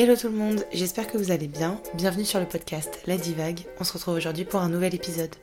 Hello 0.00 0.14
tout 0.14 0.28
le 0.28 0.34
monde, 0.34 0.64
j'espère 0.72 1.08
que 1.08 1.18
vous 1.18 1.32
allez 1.32 1.48
bien. 1.48 1.82
Bienvenue 1.94 2.24
sur 2.24 2.38
le 2.38 2.46
podcast 2.46 3.00
La 3.08 3.16
Divague. 3.16 3.62
On 3.80 3.82
se 3.82 3.92
retrouve 3.92 4.14
aujourd'hui 4.14 4.44
pour 4.44 4.60
un 4.60 4.68
nouvel 4.68 4.94
épisode. 4.94 5.34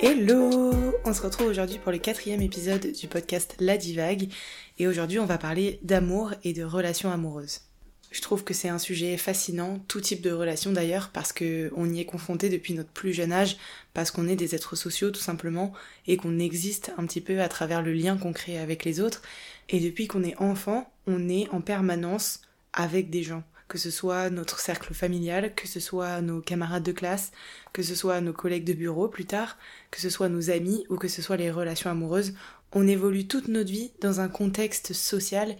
Hello 0.00 0.94
On 1.04 1.12
se 1.12 1.20
retrouve 1.20 1.48
aujourd'hui 1.48 1.76
pour 1.76 1.92
le 1.92 1.98
quatrième 1.98 2.40
épisode 2.40 2.92
du 2.92 3.08
podcast 3.08 3.56
La 3.60 3.76
Divague 3.76 4.32
et 4.78 4.88
aujourd'hui 4.88 5.18
on 5.18 5.26
va 5.26 5.36
parler 5.36 5.80
d'amour 5.82 6.32
et 6.44 6.54
de 6.54 6.64
relations 6.64 7.10
amoureuses. 7.10 7.60
Je 8.12 8.20
trouve 8.20 8.44
que 8.44 8.54
c'est 8.54 8.68
un 8.68 8.78
sujet 8.78 9.16
fascinant, 9.16 9.80
tout 9.88 10.00
type 10.00 10.20
de 10.20 10.30
relation 10.30 10.70
d'ailleurs, 10.70 11.10
parce 11.12 11.32
que 11.32 11.72
on 11.74 11.90
y 11.90 11.98
est 12.00 12.04
confronté 12.04 12.50
depuis 12.50 12.74
notre 12.74 12.90
plus 12.90 13.12
jeune 13.12 13.32
âge, 13.32 13.56
parce 13.94 14.10
qu'on 14.10 14.28
est 14.28 14.36
des 14.36 14.54
êtres 14.54 14.76
sociaux 14.76 15.10
tout 15.10 15.20
simplement, 15.20 15.72
et 16.06 16.18
qu'on 16.18 16.38
existe 16.38 16.92
un 16.98 17.06
petit 17.06 17.22
peu 17.22 17.40
à 17.40 17.48
travers 17.48 17.82
le 17.82 17.92
lien 17.92 18.18
qu'on 18.18 18.32
crée 18.32 18.58
avec 18.58 18.84
les 18.84 19.00
autres. 19.00 19.22
Et 19.70 19.80
depuis 19.80 20.06
qu'on 20.06 20.22
est 20.22 20.36
enfant, 20.36 20.92
on 21.06 21.28
est 21.28 21.48
en 21.50 21.62
permanence 21.62 22.42
avec 22.74 23.10
des 23.10 23.22
gens 23.22 23.42
que 23.72 23.78
ce 23.78 23.90
soit 23.90 24.28
notre 24.28 24.60
cercle 24.60 24.92
familial, 24.92 25.54
que 25.54 25.66
ce 25.66 25.80
soit 25.80 26.20
nos 26.20 26.42
camarades 26.42 26.82
de 26.82 26.92
classe, 26.92 27.32
que 27.72 27.82
ce 27.82 27.94
soit 27.94 28.20
nos 28.20 28.34
collègues 28.34 28.66
de 28.66 28.74
bureau 28.74 29.08
plus 29.08 29.24
tard, 29.24 29.56
que 29.90 29.98
ce 29.98 30.10
soit 30.10 30.28
nos 30.28 30.50
amis 30.50 30.84
ou 30.90 30.96
que 30.96 31.08
ce 31.08 31.22
soit 31.22 31.38
les 31.38 31.50
relations 31.50 31.88
amoureuses, 31.88 32.34
on 32.72 32.86
évolue 32.86 33.26
toute 33.26 33.48
notre 33.48 33.70
vie 33.70 33.90
dans 34.02 34.20
un 34.20 34.28
contexte 34.28 34.92
social 34.92 35.56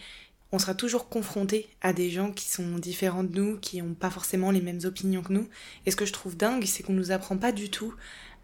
on 0.52 0.58
sera 0.58 0.74
toujours 0.74 1.08
confronté 1.08 1.68
à 1.80 1.92
des 1.94 2.10
gens 2.10 2.30
qui 2.30 2.48
sont 2.48 2.78
différents 2.78 3.24
de 3.24 3.34
nous, 3.34 3.58
qui 3.58 3.80
n'ont 3.80 3.94
pas 3.94 4.10
forcément 4.10 4.50
les 4.50 4.60
mêmes 4.60 4.80
opinions 4.84 5.22
que 5.22 5.32
nous. 5.32 5.48
Et 5.86 5.90
ce 5.90 5.96
que 5.96 6.04
je 6.04 6.12
trouve 6.12 6.36
dingue, 6.36 6.64
c'est 6.66 6.82
qu'on 6.82 6.92
nous 6.92 7.10
apprend 7.10 7.38
pas 7.38 7.52
du 7.52 7.70
tout 7.70 7.94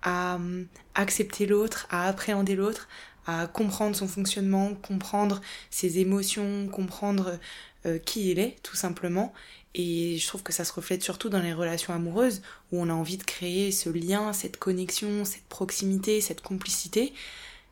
à 0.03 0.37
hum, 0.37 0.67
accepter 0.95 1.47
l'autre, 1.47 1.87
à 1.91 2.09
appréhender 2.09 2.56
l'autre, 2.56 2.89
à 3.27 3.47
comprendre 3.47 3.95
son 3.95 4.09
fonctionnement, 4.09 4.75
comprendre 4.75 5.42
ses 5.69 5.98
émotions, 5.98 6.67
comprendre 6.69 7.39
euh, 7.84 7.98
qui 7.98 8.31
il 8.31 8.39
est, 8.39 8.56
tout 8.62 8.77
simplement. 8.77 9.34
Et 9.75 10.17
je 10.17 10.27
trouve 10.27 10.43
que 10.43 10.53
ça 10.53 10.65
se 10.65 10.72
reflète 10.72 11.03
surtout 11.03 11.28
dans 11.28 11.41
les 11.43 11.53
relations 11.53 11.93
amoureuses, 11.93 12.41
où 12.72 12.81
on 12.81 12.89
a 12.89 12.93
envie 12.93 13.19
de 13.19 13.25
créer 13.25 13.70
ce 13.70 13.91
lien, 13.91 14.33
cette 14.33 14.56
connexion, 14.56 15.27
cette 15.27 15.45
proximité, 15.45 16.22
cette 16.22 16.41
complicité. 16.41 17.12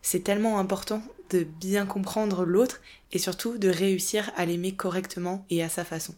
C'est 0.09 0.23
tellement 0.23 0.57
important 0.57 1.03
de 1.31 1.43
bien 1.43 1.85
comprendre 1.85 2.45
l'autre 2.45 2.79
et 3.11 3.19
surtout 3.19 3.57
de 3.57 3.67
réussir 3.67 4.31
à 4.37 4.45
l'aimer 4.45 4.73
correctement 4.73 5.45
et 5.49 5.61
à 5.61 5.67
sa 5.67 5.83
façon. 5.83 6.15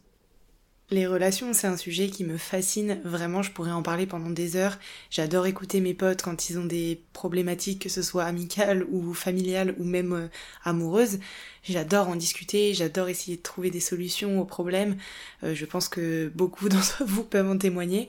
Les 0.92 1.08
relations, 1.08 1.54
c'est 1.54 1.66
un 1.66 1.76
sujet 1.76 2.08
qui 2.10 2.24
me 2.24 2.38
fascine, 2.38 3.00
vraiment 3.04 3.42
je 3.42 3.52
pourrais 3.52 3.72
en 3.72 3.82
parler 3.82 4.06
pendant 4.06 4.30
des 4.30 4.56
heures. 4.56 4.78
J'adore 5.10 5.48
écouter 5.48 5.82
mes 5.82 5.96
potes 5.96 6.22
quand 6.22 6.52
ils 6.52 6.60
ont 6.60 6.66
des 6.66 7.02
problématiques, 7.14 7.82
que 7.82 7.90
ce 7.90 8.04
soit 8.04 8.26
amicales 8.26 8.86
ou 8.92 9.16
familiales 9.16 9.74
ou 9.80 9.84
même 9.84 10.14
euh, 10.14 10.28
amoureuses. 10.64 11.20
J'adore 11.64 12.10
en 12.10 12.16
discuter, 12.16 12.76
j'adore 12.76 13.10
essayer 13.10 13.38
de 13.38 13.42
trouver 13.42 13.72
des 13.72 13.80
solutions 13.80 14.40
aux 14.40 14.46
problèmes. 14.46 14.98
Euh, 15.44 15.56
je 15.56 15.66
pense 15.66 15.90
que 15.90 16.32
beaucoup 16.36 16.70
d'entre 16.70 17.04
vous 17.06 17.24
peuvent 17.24 17.50
en 17.50 17.58
témoigner. 17.58 18.08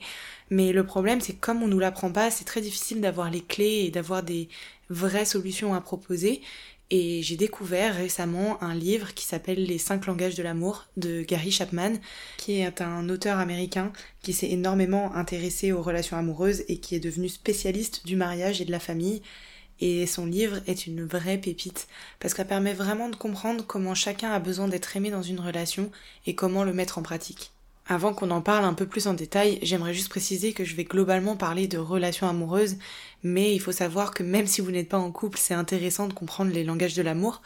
Mais 0.51 0.73
le 0.73 0.85
problème, 0.85 1.21
c'est 1.21 1.33
que 1.33 1.39
comme 1.39 1.63
on 1.63 1.67
nous 1.67 1.79
l'apprend 1.79 2.11
pas, 2.11 2.29
c'est 2.29 2.43
très 2.43 2.61
difficile 2.61 2.99
d'avoir 2.99 3.31
les 3.31 3.41
clés 3.41 3.85
et 3.85 3.89
d'avoir 3.89 4.21
des 4.21 4.49
vraies 4.91 5.25
solutions 5.25 5.73
à 5.73 5.81
proposer. 5.81 6.41
Et 6.93 7.23
j'ai 7.23 7.37
découvert 7.37 7.95
récemment 7.95 8.61
un 8.61 8.75
livre 8.75 9.13
qui 9.13 9.25
s'appelle 9.25 9.63
Les 9.63 9.77
cinq 9.77 10.07
langages 10.07 10.35
de 10.35 10.43
l'amour 10.43 10.87
de 10.97 11.21
Gary 11.21 11.49
Chapman, 11.49 11.93
qui 12.37 12.59
est 12.59 12.81
un 12.81 13.07
auteur 13.07 13.37
américain 13.39 13.93
qui 14.21 14.33
s'est 14.33 14.49
énormément 14.49 15.15
intéressé 15.15 15.71
aux 15.71 15.81
relations 15.81 16.17
amoureuses 16.17 16.65
et 16.67 16.79
qui 16.79 16.95
est 16.95 16.99
devenu 16.99 17.29
spécialiste 17.29 18.05
du 18.05 18.17
mariage 18.17 18.59
et 18.59 18.65
de 18.65 18.71
la 18.71 18.81
famille. 18.81 19.21
Et 19.79 20.05
son 20.05 20.25
livre 20.25 20.59
est 20.67 20.85
une 20.85 21.05
vraie 21.05 21.37
pépite, 21.37 21.87
parce 22.19 22.33
qu'elle 22.33 22.47
permet 22.47 22.73
vraiment 22.73 23.09
de 23.09 23.15
comprendre 23.15 23.65
comment 23.65 23.95
chacun 23.95 24.31
a 24.31 24.39
besoin 24.39 24.67
d'être 24.67 24.95
aimé 24.95 25.11
dans 25.11 25.23
une 25.23 25.39
relation 25.39 25.91
et 26.25 26.35
comment 26.35 26.65
le 26.65 26.73
mettre 26.73 26.97
en 26.97 27.03
pratique. 27.03 27.51
Avant 27.87 28.13
qu'on 28.13 28.31
en 28.31 28.41
parle 28.41 28.63
un 28.63 28.73
peu 28.73 28.85
plus 28.85 29.07
en 29.07 29.13
détail, 29.13 29.59
j'aimerais 29.63 29.93
juste 29.93 30.09
préciser 30.09 30.53
que 30.53 30.63
je 30.63 30.75
vais 30.75 30.83
globalement 30.83 31.35
parler 31.35 31.67
de 31.67 31.77
relations 31.77 32.27
amoureuses, 32.29 32.77
mais 33.23 33.53
il 33.53 33.59
faut 33.59 33.71
savoir 33.71 34.13
que 34.13 34.23
même 34.23 34.47
si 34.47 34.61
vous 34.61 34.71
n'êtes 34.71 34.87
pas 34.87 34.99
en 34.99 35.11
couple, 35.11 35.37
c'est 35.39 35.53
intéressant 35.53 36.07
de 36.07 36.13
comprendre 36.13 36.51
les 36.51 36.63
langages 36.63 36.95
de 36.95 37.01
l'amour, 37.01 37.41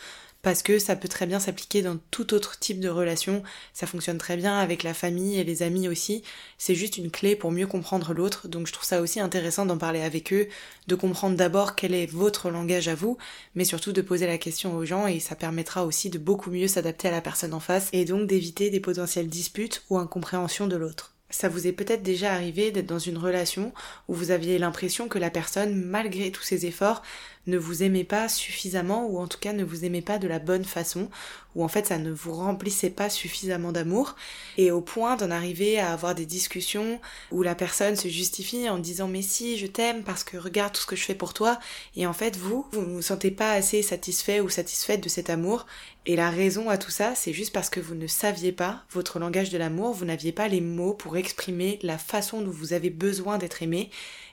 parce 0.45 0.61
que 0.61 0.77
ça 0.77 0.95
peut 0.95 1.07
très 1.07 1.25
bien 1.25 1.39
s'appliquer 1.39 1.81
dans 1.81 1.97
tout 2.11 2.35
autre 2.35 2.59
type 2.59 2.79
de 2.79 2.87
relation, 2.87 3.41
ça 3.73 3.87
fonctionne 3.87 4.19
très 4.19 4.37
bien 4.37 4.59
avec 4.59 4.83
la 4.83 4.93
famille 4.93 5.39
et 5.39 5.43
les 5.43 5.63
amis 5.63 5.87
aussi, 5.87 6.21
c'est 6.59 6.75
juste 6.75 6.97
une 6.97 7.09
clé 7.09 7.35
pour 7.35 7.51
mieux 7.51 7.65
comprendre 7.65 8.13
l'autre, 8.13 8.47
donc 8.47 8.67
je 8.67 8.71
trouve 8.71 8.85
ça 8.85 9.01
aussi 9.01 9.19
intéressant 9.19 9.65
d'en 9.65 9.79
parler 9.79 10.01
avec 10.01 10.31
eux, 10.33 10.47
de 10.85 10.93
comprendre 10.93 11.35
d'abord 11.35 11.73
quel 11.73 11.95
est 11.95 12.05
votre 12.05 12.51
langage 12.51 12.87
à 12.87 12.93
vous, 12.93 13.17
mais 13.55 13.65
surtout 13.65 13.91
de 13.91 14.03
poser 14.03 14.27
la 14.27 14.37
question 14.37 14.75
aux 14.75 14.85
gens. 14.85 15.07
Et 15.07 15.19
ça 15.19 15.35
permettra 15.35 15.83
aussi 15.83 16.11
de 16.11 16.19
beaucoup 16.19 16.51
mieux 16.51 16.67
s'adapter 16.67 17.07
à 17.07 17.11
la 17.11 17.21
personne 17.21 17.55
en 17.55 17.59
face 17.59 17.89
et 17.91 18.05
donc 18.05 18.27
d'éviter 18.27 18.69
des 18.69 18.79
potentielles 18.79 19.29
disputes 19.29 19.83
ou 19.89 19.97
incompréhensions 19.97 20.67
de 20.67 20.75
l'autre. 20.75 21.14
Ça 21.37 21.49
vous 21.49 21.67
est 21.67 21.73
peut-être 21.73 22.01
déjà 22.01 22.31
arrivé 22.31 22.71
d'être 22.71 22.85
dans 22.85 22.97
une 22.97 23.17
relation 23.17 23.73
où 24.07 24.13
vous 24.13 24.31
aviez 24.31 24.57
l'impression 24.57 25.09
que 25.09 25.19
la 25.19 25.29
personne, 25.29 25.75
malgré 25.75 26.31
tous 26.31 26.43
ses 26.43 26.65
efforts, 26.65 27.01
ne 27.47 27.57
vous 27.57 27.83
aimait 27.83 28.05
pas 28.05 28.29
suffisamment 28.29 29.05
ou 29.05 29.19
en 29.19 29.27
tout 29.27 29.37
cas 29.37 29.53
ne 29.53 29.63
vous 29.63 29.85
aimait 29.85 30.01
pas 30.01 30.17
de 30.17 30.27
la 30.27 30.39
bonne 30.39 30.63
façon 30.63 31.09
ou 31.55 31.63
en 31.63 31.67
fait 31.67 31.87
ça 31.87 31.97
ne 31.97 32.11
vous 32.11 32.33
remplissait 32.33 32.89
pas 32.89 33.09
suffisamment 33.09 33.71
d'amour 33.71 34.15
et 34.57 34.71
au 34.71 34.81
point 34.81 35.15
d'en 35.15 35.29
arriver 35.29 35.79
à 35.79 35.93
avoir 35.93 36.15
des 36.15 36.25
discussions 36.25 36.99
où 37.31 37.43
la 37.43 37.53
personne 37.53 37.95
se 37.95 38.07
justifie 38.07 38.69
en 38.69 38.79
disant 38.79 39.07
mais 39.07 39.21
si 39.21 39.57
je 39.57 39.67
t'aime 39.67 40.03
parce 40.03 40.23
que 40.23 40.37
regarde 40.37 40.73
tout 40.73 40.81
ce 40.81 40.87
que 40.87 40.95
je 40.95 41.03
fais 41.03 41.15
pour 41.15 41.33
toi 41.33 41.59
et 41.95 42.07
en 42.07 42.13
fait 42.13 42.35
vous 42.35 42.65
vous 42.71 42.81
ne 42.81 42.95
vous 42.95 43.01
sentez 43.01 43.31
pas 43.31 43.51
assez 43.51 43.81
satisfait 43.83 44.39
ou 44.41 44.49
satisfaite 44.49 45.03
de 45.03 45.09
cet 45.09 45.29
amour 45.29 45.65
et 46.05 46.15
la 46.15 46.29
raison 46.29 46.69
à 46.69 46.77
tout 46.77 46.91
ça 46.91 47.15
c'est 47.15 47.33
juste 47.33 47.53
parce 47.53 47.69
que 47.69 47.79
vous 47.79 47.95
ne 47.95 48.07
saviez 48.07 48.51
pas 48.51 48.83
votre 48.91 49.19
langage 49.19 49.49
de 49.49 49.57
l'amour 49.57 49.93
vous 49.93 50.05
n'aviez 50.05 50.31
pas 50.31 50.47
les 50.47 50.61
mots 50.61 50.93
pour 50.93 51.17
exprimer 51.17 51.79
la 51.81 51.97
façon 51.97 52.41
dont 52.41 52.51
vous 52.51 52.73
avez 52.73 52.89
besoin 52.89 53.37
d'être 53.37 53.63
aimé 53.63 53.89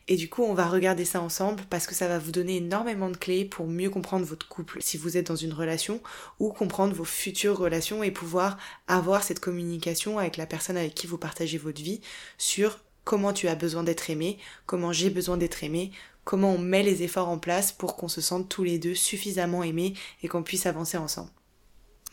et 0.09 0.17
du 0.17 0.29
coup, 0.29 0.43
on 0.43 0.55
va 0.55 0.67
regarder 0.67 1.05
ça 1.05 1.21
ensemble 1.21 1.63
parce 1.71 1.87
que 1.87 1.95
ça 1.95 2.09
va 2.09 2.19
vous 2.19 2.33
donner 2.33 2.57
énormément 2.57 3.09
de 3.09 3.17
clés 3.17 3.45
pour 3.45 3.67
mieux 3.69 3.89
comprendre 3.89 4.27
votre 4.27 4.49
couple 4.49 4.79
si 4.81 4.97
vous 4.97 5.17
êtes 5.17 5.29
dans 5.29 5.37
une 5.37 5.53
relation 5.53 6.01
ou 6.41 6.51
comprendre 6.53 6.95
vos 6.95 7.05
futures 7.05 7.57
relations 7.57 8.03
et 8.03 8.11
pouvoir 8.11 8.59
avoir 8.89 9.23
cette 9.23 9.39
communication 9.41 10.19
avec 10.19 10.37
la 10.37 10.47
personne 10.47 10.77
avec 10.77 10.95
qui 10.95 11.07
vous 11.07 11.19
partagez 11.19 11.57
votre 11.57 11.81
vie 11.81 12.01
sur 12.37 12.81
comment 13.05 13.33
tu 13.33 13.47
as 13.49 13.55
besoin 13.55 13.85
d'être 13.85 14.11
aimé, 14.11 14.39
comment 14.67 14.93
j'ai 14.93 15.11
besoin 15.11 15.37
d'être 15.37 15.63
aimé, 15.63 15.93
comment 16.25 16.53
on 16.53 16.59
met 16.59 16.83
les 16.83 17.05
efforts 17.05 17.29
en 17.29 17.39
place 17.39 17.71
pour 17.71 17.97
qu'on 17.97 18.09
se 18.09 18.21
sente 18.21 18.49
tous 18.49 18.65
les 18.65 18.79
deux 18.79 18.95
suffisamment 18.95 19.63
aimés 19.63 19.95
et 20.23 20.29
qu'on 20.29 20.43
puisse 20.43 20.67
avancer 20.67 20.97
ensemble. 20.97 21.31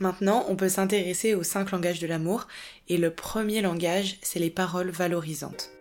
Maintenant, 0.02 0.46
on 0.48 0.56
peut 0.56 0.70
s'intéresser 0.70 1.34
aux 1.36 1.44
cinq 1.44 1.72
langages 1.72 2.00
de 2.00 2.08
l'amour 2.08 2.48
et 2.88 2.96
le 2.96 3.14
premier 3.14 3.62
langage, 3.62 4.18
c'est 4.22 4.40
les 4.40 4.50
paroles 4.50 4.92
valorisantes. 4.92 5.72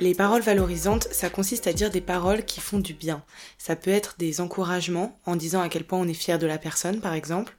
Les 0.00 0.14
paroles 0.14 0.40
valorisantes, 0.40 1.08
ça 1.10 1.28
consiste 1.28 1.66
à 1.66 1.74
dire 1.74 1.90
des 1.90 2.00
paroles 2.00 2.44
qui 2.44 2.60
font 2.60 2.78
du 2.78 2.94
bien. 2.94 3.22
Ça 3.58 3.76
peut 3.76 3.90
être 3.90 4.14
des 4.18 4.40
encouragements 4.40 5.18
en 5.26 5.36
disant 5.36 5.60
à 5.60 5.68
quel 5.68 5.84
point 5.84 5.98
on 5.98 6.08
est 6.08 6.14
fier 6.14 6.38
de 6.38 6.46
la 6.46 6.58
personne, 6.58 7.00
par 7.00 7.12
exemple. 7.12 7.54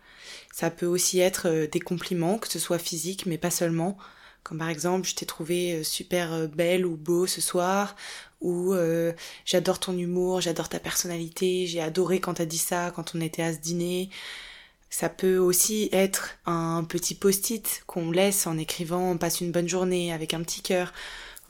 Ça 0.52 0.72
peut 0.72 0.86
aussi 0.88 1.20
être 1.20 1.48
euh, 1.48 1.68
des 1.68 1.80
compliments, 1.80 2.40
que 2.40 2.48
ce 2.48 2.58
soit 2.58 2.80
physique, 2.80 3.28
mais 3.28 3.38
pas 3.38 3.52
seulement. 3.52 3.98
Comme 4.48 4.60
par 4.60 4.70
exemple, 4.70 5.06
je 5.06 5.14
t'ai 5.14 5.26
trouvé 5.26 5.74
euh, 5.74 5.84
super 5.84 6.32
euh, 6.32 6.48
belle 6.48 6.86
ou 6.86 6.96
beau 6.96 7.28
ce 7.28 7.42
soir, 7.42 7.98
ou 8.40 8.76
j'adore 9.46 9.80
ton 9.80 9.98
humour, 9.98 10.42
j'adore 10.42 10.70
ta 10.70 10.80
personnalité, 10.80 11.66
j'ai 11.66 11.82
adoré 11.82 12.20
quand 12.20 12.36
t'as 12.36 12.46
dit 12.46 12.60
ça, 12.60 12.92
quand 12.96 13.16
on 13.16 13.22
était 13.22 13.42
à 13.42 13.52
ce 13.52 13.58
dîner. 13.58 14.10
Ça 14.92 15.10
peut 15.10 15.38
aussi 15.38 15.90
être 15.92 16.38
un 16.46 16.84
petit 16.84 17.16
post-it 17.16 17.84
qu'on 17.88 18.12
laisse 18.12 18.46
en 18.48 18.58
écrivant 18.58 19.18
passe 19.18 19.42
une 19.42 19.52
bonne 19.52 19.68
journée 19.68 20.14
avec 20.14 20.34
un 20.36 20.44
petit 20.44 20.62
cœur 20.62 20.94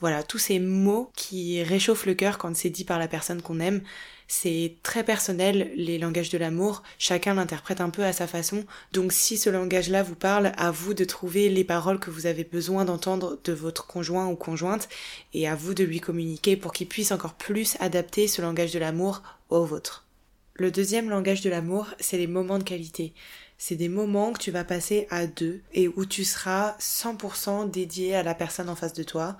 voilà, 0.00 0.22
tous 0.22 0.38
ces 0.38 0.58
mots 0.58 1.10
qui 1.16 1.62
réchauffent 1.62 2.06
le 2.06 2.14
cœur 2.14 2.38
quand 2.38 2.56
c'est 2.56 2.70
dit 2.70 2.84
par 2.84 2.98
la 2.98 3.08
personne 3.08 3.42
qu'on 3.42 3.60
aime. 3.60 3.82
C'est 4.30 4.76
très 4.82 5.04
personnel, 5.04 5.72
les 5.74 5.96
langages 5.96 6.28
de 6.28 6.36
l'amour, 6.36 6.82
chacun 6.98 7.32
l'interprète 7.32 7.80
un 7.80 7.88
peu 7.88 8.04
à 8.04 8.12
sa 8.12 8.26
façon, 8.26 8.66
donc 8.92 9.10
si 9.14 9.38
ce 9.38 9.48
langage-là 9.48 10.02
vous 10.02 10.14
parle, 10.14 10.52
à 10.58 10.70
vous 10.70 10.92
de 10.92 11.04
trouver 11.04 11.48
les 11.48 11.64
paroles 11.64 11.98
que 11.98 12.10
vous 12.10 12.26
avez 12.26 12.44
besoin 12.44 12.84
d'entendre 12.84 13.38
de 13.42 13.52
votre 13.54 13.86
conjoint 13.86 14.26
ou 14.28 14.36
conjointe, 14.36 14.90
et 15.32 15.48
à 15.48 15.54
vous 15.54 15.72
de 15.72 15.82
lui 15.82 16.00
communiquer 16.00 16.58
pour 16.58 16.74
qu'il 16.74 16.88
puisse 16.88 17.10
encore 17.10 17.32
plus 17.32 17.78
adapter 17.80 18.28
ce 18.28 18.42
langage 18.42 18.74
de 18.74 18.78
l'amour 18.78 19.22
au 19.48 19.64
vôtre. 19.64 20.04
Le 20.52 20.70
deuxième 20.70 21.08
langage 21.08 21.40
de 21.40 21.48
l'amour, 21.48 21.86
c'est 21.98 22.18
les 22.18 22.26
moments 22.26 22.58
de 22.58 22.64
qualité. 22.64 23.14
C'est 23.56 23.76
des 23.76 23.88
moments 23.88 24.34
que 24.34 24.40
tu 24.40 24.50
vas 24.50 24.64
passer 24.64 25.06
à 25.08 25.26
deux 25.26 25.62
et 25.72 25.88
où 25.88 26.04
tu 26.04 26.24
seras 26.24 26.76
100% 26.80 27.70
dédié 27.70 28.14
à 28.14 28.22
la 28.22 28.34
personne 28.34 28.68
en 28.68 28.76
face 28.76 28.92
de 28.92 29.04
toi 29.04 29.38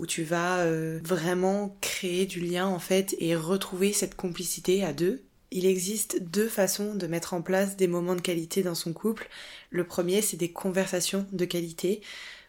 où 0.00 0.06
tu 0.06 0.24
vas 0.24 0.60
euh, 0.60 0.98
vraiment 1.04 1.76
créer 1.82 2.24
du 2.24 2.40
lien 2.40 2.66
en 2.66 2.78
fait 2.78 3.14
et 3.18 3.36
retrouver 3.36 3.92
cette 3.92 4.14
complicité 4.14 4.82
à 4.82 4.94
deux. 4.94 5.22
Il 5.50 5.66
existe 5.66 6.22
deux 6.22 6.48
façons 6.48 6.94
de 6.94 7.06
mettre 7.06 7.34
en 7.34 7.42
place 7.42 7.76
des 7.76 7.86
moments 7.86 8.14
de 8.14 8.22
qualité 8.22 8.62
dans 8.62 8.74
son 8.74 8.94
couple. 8.94 9.28
Le 9.68 9.84
premier, 9.84 10.22
c'est 10.22 10.38
des 10.38 10.52
conversations 10.52 11.26
de 11.32 11.44
qualité. 11.44 12.00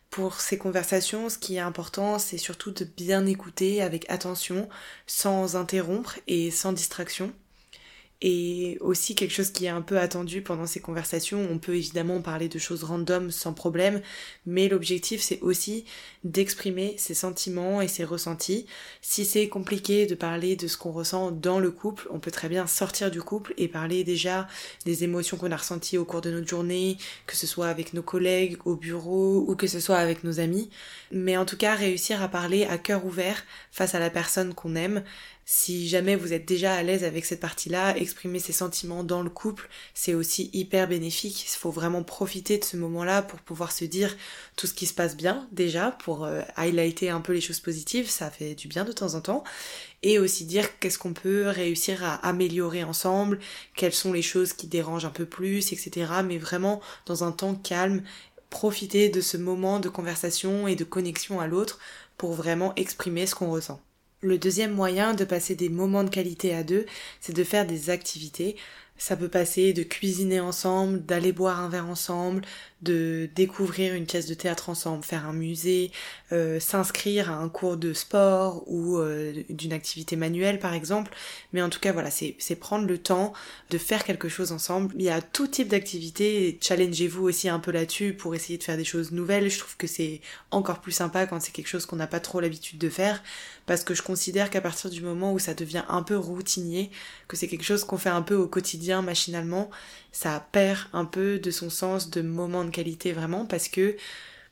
Pour 0.09 0.39
ces 0.39 0.57
conversations, 0.57 1.27
ce 1.27 1.38
qui 1.38 1.56
est 1.57 1.59
important, 1.59 2.19
c'est 2.19 2.38
surtout 2.38 2.71
de 2.71 2.86
bien 2.86 3.25
écouter 3.25 3.81
avec 3.81 4.09
attention, 4.09 4.69
sans 5.06 5.57
interrompre 5.57 6.19
et 6.27 6.51
sans 6.51 6.71
distraction 6.71 7.33
et 8.21 8.77
aussi 8.81 9.15
quelque 9.15 9.33
chose 9.33 9.51
qui 9.51 9.65
est 9.65 9.69
un 9.69 9.81
peu 9.81 9.97
attendu 9.97 10.41
pendant 10.41 10.68
ces 10.68 10.79
conversations. 10.79 11.47
On 11.50 11.57
peut 11.57 11.75
évidemment 11.75 12.21
parler 12.21 12.50
de 12.50 12.59
choses 12.59 12.83
random 12.83 13.31
sans 13.31 13.53
problème, 13.53 14.01
mais 14.45 14.68
l'objectif 14.68 15.21
c'est 15.21 15.39
aussi 15.41 15.85
d'exprimer 16.23 16.95
ses 16.97 17.13
sentiments 17.13 17.81
et 17.81 17.88
ses 17.88 18.03
ressentis. 18.03 18.68
Si 19.01 19.25
c'est 19.25 19.50
compliqué 19.50 20.06
de 20.06 20.15
parler 20.15 20.56
de 20.56 20.68
ce 20.68 20.77
qu'on 20.77 20.91
ressent 20.91 21.31
dans 21.31 21.59
le 21.59 21.71
couple, 21.71 22.07
on 22.12 22.19
peut 22.19 22.31
très 22.31 22.50
bien 22.50 22.68
sortir 22.68 23.09
du 23.09 23.21
couple 23.21 23.53
et 23.57 23.68
parler 23.68 24.03
déjà 24.03 24.47
des 24.85 25.03
émotions 25.03 25.38
qu'on 25.38 25.51
a 25.51 25.57
ressenties 25.57 25.97
au 25.97 26.06
cours 26.06 26.21
de 26.21 26.31
notre 26.31 26.47
journée, 26.47 26.97
que 27.25 27.35
ce 27.35 27.47
soit 27.47 27.68
avec 27.68 27.94
nos 27.94 28.03
collègues, 28.03 28.57
au 28.65 28.75
bureau 28.75 29.45
ou 29.47 29.56
que 29.56 29.68
ce 29.68 29.79
soit 29.79 29.97
avec 29.97 30.23
nos 30.23 30.39
amis. 30.39 30.69
Mais 31.12 31.38
en 31.38 31.45
tout 31.45 31.57
cas, 31.57 31.75
réussir 31.75 32.21
à 32.21 32.27
parler 32.27 32.65
à 32.65 32.77
cœur 32.77 33.06
ouvert 33.06 33.44
face 33.71 33.95
à 33.95 34.00
la 34.00 34.09
personne 34.09 34.53
qu'on 34.53 34.75
aime, 34.75 35.03
si 35.53 35.89
jamais 35.89 36.15
vous 36.15 36.31
êtes 36.31 36.45
déjà 36.45 36.74
à 36.75 36.81
l'aise 36.81 37.03
avec 37.03 37.25
cette 37.25 37.42
partie-là, 37.42 37.98
exprimer 37.98 38.39
ses 38.39 38.53
sentiments 38.53 39.03
dans 39.03 39.21
le 39.21 39.30
couple, 39.30 39.68
c'est 39.94 40.13
aussi 40.13 40.50
hyper 40.53 40.88
bénéfique. 40.88 41.44
Il 41.44 41.57
faut 41.57 41.71
vraiment 41.71 42.03
profiter 42.03 42.57
de 42.57 42.63
ce 42.63 42.77
moment-là 42.77 43.21
pour 43.21 43.38
pouvoir 43.39 43.74
se 43.74 43.83
dire 43.83 44.15
tout 44.56 44.65
ce 44.65 44.74
qui 44.74 44.86
se 44.86 44.94
passe 44.94 45.18
bien 45.18 45.50
déjà, 45.51 45.92
pour 45.92 46.24
euh, 46.24 46.39
highlighter 46.56 47.09
un 47.09 47.19
peu 47.19 47.33
les 47.33 47.42
choses 47.42 47.59
positives, 47.59 48.09
ça 48.09 48.31
fait 48.31 48.56
du 48.56 48.69
bien 48.69 48.86
de 48.86 48.94
temps 48.94 49.13
en 49.15 49.19
temps. 49.19 49.44
Et 50.03 50.19
aussi 50.19 50.45
dire 50.45 50.80
qu'est-ce 50.80 50.98
qu'on 50.98 51.12
peut 51.12 51.50
réussir 51.50 52.01
à 52.06 52.15
améliorer 52.25 52.86
ensemble, 52.86 53.38
quelles 53.75 53.94
sont 53.94 54.13
les 54.13 54.21
choses 54.21 54.54
qui 54.54 54.68
dérangent 54.68 55.04
un 55.04 55.09
peu 55.09 55.25
plus, 55.25 55.74
etc. 55.74 56.13
Mais 56.24 56.38
vraiment 56.38 56.80
dans 57.06 57.25
un 57.25 57.33
temps 57.33 57.56
calme, 57.56 58.04
profiter 58.50 59.09
de 59.09 59.19
ce 59.19 59.36
moment 59.36 59.81
de 59.81 59.89
conversation 59.89 60.69
et 60.69 60.77
de 60.77 60.86
connexion 60.86 61.42
à 61.42 61.47
l'autre 61.47 61.77
pour 62.18 62.36
vraiment 62.36 62.74
exprimer 62.77 63.27
ce 63.27 63.36
qu'on 63.36 63.51
ressent. 63.51 63.81
Le 64.23 64.38
deuxième 64.38 64.73
moyen 64.73 65.15
de 65.15 65.25
passer 65.25 65.56
des 65.56 65.69
moments 65.69 66.03
de 66.03 66.09
qualité 66.09 66.53
à 66.53 66.63
deux, 66.63 66.85
c'est 67.19 67.35
de 67.35 67.44
faire 67.44 67.65
des 67.65 67.89
activités. 67.89 68.56
Ça 69.01 69.18
peut 69.18 69.30
passer 69.30 69.74
de 69.74 69.81
cuisiner 69.81 70.39
ensemble, 70.39 71.03
d'aller 71.03 71.31
boire 71.31 71.59
un 71.59 71.69
verre 71.69 71.89
ensemble, 71.89 72.44
de 72.83 73.27
découvrir 73.36 73.95
une 73.95 74.06
pièce 74.06 74.27
de 74.27 74.36
théâtre 74.36 74.69
ensemble, 74.69 75.03
faire 75.03 75.25
un 75.25 75.33
musée, 75.33 75.92
euh, 76.31 76.59
s'inscrire 76.59 77.31
à 77.31 77.36
un 77.36 77.50
cours 77.50 77.77
de 77.77 77.94
sport 77.94 78.63
ou 78.68 78.98
euh, 78.98 79.33
d'une 79.50 79.74
activité 79.74 80.15
manuelle 80.15 80.59
par 80.59 80.75
exemple. 80.75 81.12
Mais 81.51 81.63
en 81.63 81.69
tout 81.69 81.80
cas 81.80 81.94
voilà, 81.94 82.12
c'est 82.12 82.56
prendre 82.59 82.86
le 82.86 83.00
temps 83.00 83.33
de 83.71 83.80
faire 83.80 84.03
quelque 84.03 84.30
chose 84.30 84.51
ensemble. 84.51 84.94
Il 84.95 85.01
y 85.01 85.09
a 85.09 85.19
tout 85.19 85.47
type 85.47 85.69
d'activité, 85.69 86.59
challengez-vous 86.62 87.24
aussi 87.24 87.50
un 87.50 87.59
peu 87.59 87.71
là-dessus 87.71 88.13
pour 88.13 88.36
essayer 88.36 88.59
de 88.59 88.63
faire 88.63 88.77
des 88.77 88.86
choses 88.86 89.12
nouvelles. 89.12 89.50
Je 89.50 89.57
trouve 89.57 89.77
que 89.77 89.88
c'est 89.88 90.21
encore 90.51 90.80
plus 90.80 90.92
sympa 90.92 91.25
quand 91.25 91.39
c'est 91.39 91.51
quelque 91.51 91.69
chose 91.69 91.88
qu'on 91.88 91.95
n'a 91.95 92.07
pas 92.07 92.19
trop 92.19 92.39
l'habitude 92.39 92.77
de 92.77 92.89
faire 92.89 93.24
parce 93.65 93.83
que 93.83 93.94
je 93.94 94.01
considère 94.01 94.50
qu'à 94.50 94.62
partir 94.62 94.89
du 94.89 95.01
moment 95.01 95.33
où 95.33 95.39
ça 95.39 95.54
devient 95.54 95.83
un 95.88 96.04
peu 96.04 96.18
routinier, 96.18 96.92
que 97.27 97.38
c'est 97.38 97.47
quelque 97.47 97.63
chose 97.63 97.83
qu'on 97.83 97.97
fait 97.97 98.09
un 98.09 98.21
peu 98.21 98.36
au 98.36 98.47
quotidien 98.47 98.90
machinalement, 98.99 99.69
ça 100.11 100.45
perd 100.51 100.79
un 100.91 101.05
peu 101.05 101.39
de 101.39 101.51
son 101.51 101.69
sens 101.69 102.09
de 102.09 102.21
moment 102.21 102.65
de 102.65 102.69
qualité 102.69 103.13
vraiment 103.13 103.45
parce 103.45 103.69
que 103.69 103.95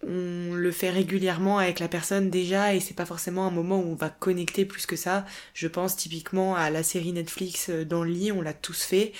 on 0.07 0.53
le 0.53 0.71
fait 0.71 0.89
régulièrement 0.89 1.57
avec 1.57 1.79
la 1.79 1.89
personne 1.89 2.29
déjà 2.29 2.73
et 2.73 2.79
c'est 2.79 2.93
pas 2.93 3.05
forcément 3.05 3.45
un 3.45 3.51
moment 3.51 3.79
où 3.79 3.91
on 3.91 3.95
va 3.95 4.09
connecter 4.09 4.63
plus 4.63 4.85
que 4.85 4.95
ça. 4.95 5.25
Je 5.53 5.67
pense 5.67 5.97
typiquement 5.97 6.55
à 6.55 6.69
la 6.69 6.83
série 6.83 7.11
Netflix 7.11 7.69
euh, 7.69 7.83
dans 7.83 8.03
le 8.03 8.11
lit, 8.11 8.31
on 8.31 8.41
l'a 8.41 8.53
tous 8.53 8.83
fait. 8.83 9.11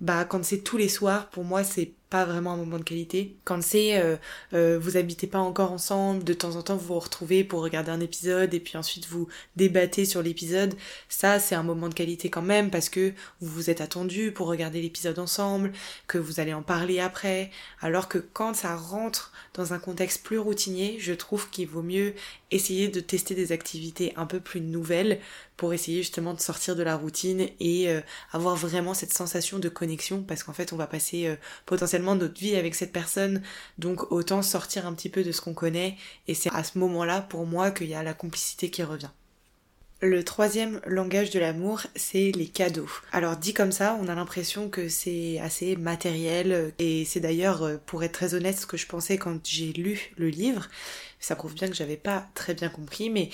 Bah 0.00 0.24
quand 0.24 0.44
c'est 0.44 0.62
tous 0.62 0.76
les 0.76 0.88
soirs, 0.88 1.28
pour 1.30 1.44
moi 1.44 1.62
c'est 1.62 1.92
vraiment 2.24 2.52
un 2.52 2.56
moment 2.56 2.78
de 2.78 2.84
qualité. 2.84 3.36
Quand 3.44 3.62
c'est 3.62 3.98
euh, 3.98 4.16
euh, 4.54 4.78
vous 4.80 4.96
habitez 4.96 5.26
pas 5.26 5.38
encore 5.38 5.72
ensemble, 5.72 6.24
de 6.24 6.32
temps 6.32 6.56
en 6.56 6.62
temps 6.62 6.76
vous 6.76 6.94
vous 6.94 7.00
retrouvez 7.00 7.44
pour 7.44 7.62
regarder 7.62 7.90
un 7.90 8.00
épisode 8.00 8.54
et 8.54 8.60
puis 8.60 8.76
ensuite 8.78 9.06
vous 9.08 9.28
débattez 9.56 10.04
sur 10.04 10.22
l'épisode, 10.22 10.74
ça 11.08 11.38
c'est 11.38 11.54
un 11.54 11.62
moment 11.62 11.88
de 11.88 11.94
qualité 11.94 12.30
quand 12.30 12.42
même 12.42 12.70
parce 12.70 12.88
que 12.88 13.12
vous 13.40 13.48
vous 13.52 13.70
êtes 13.70 13.80
attendu 13.80 14.32
pour 14.32 14.46
regarder 14.46 14.80
l'épisode 14.80 15.18
ensemble, 15.18 15.72
que 16.06 16.18
vous 16.18 16.40
allez 16.40 16.54
en 16.54 16.62
parler 16.62 17.00
après. 17.00 17.50
Alors 17.80 18.08
que 18.08 18.18
quand 18.18 18.54
ça 18.54 18.76
rentre 18.76 19.32
dans 19.54 19.72
un 19.72 19.78
contexte 19.78 20.22
plus 20.22 20.38
routinier, 20.38 20.98
je 21.00 21.12
trouve 21.12 21.50
qu'il 21.50 21.68
vaut 21.68 21.82
mieux 21.82 22.14
essayer 22.50 22.88
de 22.88 23.00
tester 23.00 23.34
des 23.34 23.52
activités 23.52 24.12
un 24.16 24.26
peu 24.26 24.40
plus 24.40 24.60
nouvelles 24.60 25.18
pour 25.56 25.72
essayer 25.72 25.98
justement 25.98 26.34
de 26.34 26.40
sortir 26.40 26.76
de 26.76 26.82
la 26.82 26.96
routine 26.96 27.48
et 27.60 27.88
euh, 27.88 28.00
avoir 28.32 28.56
vraiment 28.56 28.94
cette 28.94 29.12
sensation 29.12 29.58
de 29.58 29.68
connexion 29.68 30.22
parce 30.22 30.42
qu'en 30.42 30.52
fait 30.52 30.72
on 30.72 30.76
va 30.76 30.86
passer 30.86 31.36
potentiellement 31.64 32.05
notre 32.14 32.40
vie 32.40 32.56
avec 32.56 32.74
cette 32.74 32.92
personne, 32.92 33.42
donc 33.78 34.12
autant 34.12 34.42
sortir 34.42 34.86
un 34.86 34.94
petit 34.94 35.08
peu 35.08 35.24
de 35.24 35.32
ce 35.32 35.40
qu'on 35.40 35.54
connaît, 35.54 35.96
et 36.28 36.34
c'est 36.34 36.54
à 36.54 36.64
ce 36.64 36.78
moment-là 36.78 37.22
pour 37.22 37.46
moi 37.46 37.70
qu'il 37.70 37.88
y 37.88 37.94
a 37.94 38.02
la 38.02 38.14
complicité 38.14 38.70
qui 38.70 38.82
revient. 38.82 39.10
Le 40.02 40.22
troisième 40.22 40.80
langage 40.86 41.30
de 41.30 41.38
l'amour, 41.38 41.80
c'est 41.96 42.30
les 42.32 42.48
cadeaux. 42.48 42.90
Alors 43.12 43.38
dit 43.38 43.54
comme 43.54 43.72
ça, 43.72 43.98
on 44.02 44.08
a 44.08 44.14
l'impression 44.14 44.68
que 44.68 44.90
c'est 44.90 45.38
assez 45.40 45.74
matériel 45.74 46.74
et 46.78 47.06
c'est 47.06 47.20
d'ailleurs, 47.20 47.80
pour 47.86 48.04
être 48.04 48.12
très 48.12 48.34
honnête, 48.34 48.58
ce 48.58 48.66
que 48.66 48.76
je 48.76 48.86
pensais 48.86 49.16
quand 49.16 49.40
j'ai 49.46 49.72
lu 49.72 50.12
le 50.18 50.28
livre 50.28 50.68
ça 51.26 51.34
prouve 51.34 51.54
bien 51.54 51.68
que 51.68 51.74
j'avais 51.74 51.96
pas 51.96 52.26
très 52.34 52.54
bien 52.54 52.68
compris, 52.68 53.10
mais 53.10 53.30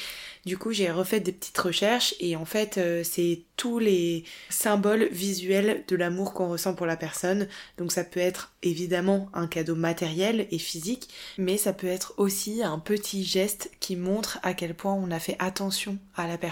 du 0.47 0.57
coup 0.57 0.73
j'ai 0.73 0.91
refait 0.91 1.21
des 1.21 1.33
petites 1.33 1.59
recherches 1.59 2.15
et 2.21 2.37
en 2.37 2.45
fait 2.45 2.79
euh, 2.79 3.03
c'est 3.05 3.43
tous 3.57 3.79
les 3.79 4.25
symboles 4.49 5.09
visuels 5.11 5.85
de 5.89 5.97
l'amour 5.97 6.33
qu'on 6.33 6.49
ressent 6.49 6.75
pour 6.75 6.87
la 6.87 6.97
personne. 6.97 7.49
Donc 7.79 7.93
ça 7.93 8.05
peut 8.05 8.21
être 8.21 8.53
évidemment 8.63 9.29
un 9.35 9.47
cadeau 9.47 9.75
matériel 9.75 10.47
et 10.51 10.59
physique, 10.59 11.09
mais 11.39 11.57
ça 11.57 11.73
peut 11.73 11.87
être 11.87 12.15
aussi 12.17 12.63
un 12.63 12.79
petit 12.79 13.25
geste 13.25 13.71
qui 13.81 13.97
montre 13.97 14.39
à 14.43 14.55
quel 14.55 14.75
point 14.75 14.95
on 14.95 15.11
a 15.11 15.19
fait 15.19 15.37
attention 15.39 15.99
à 16.17 16.27
la 16.27 16.39
personne, 16.39 16.52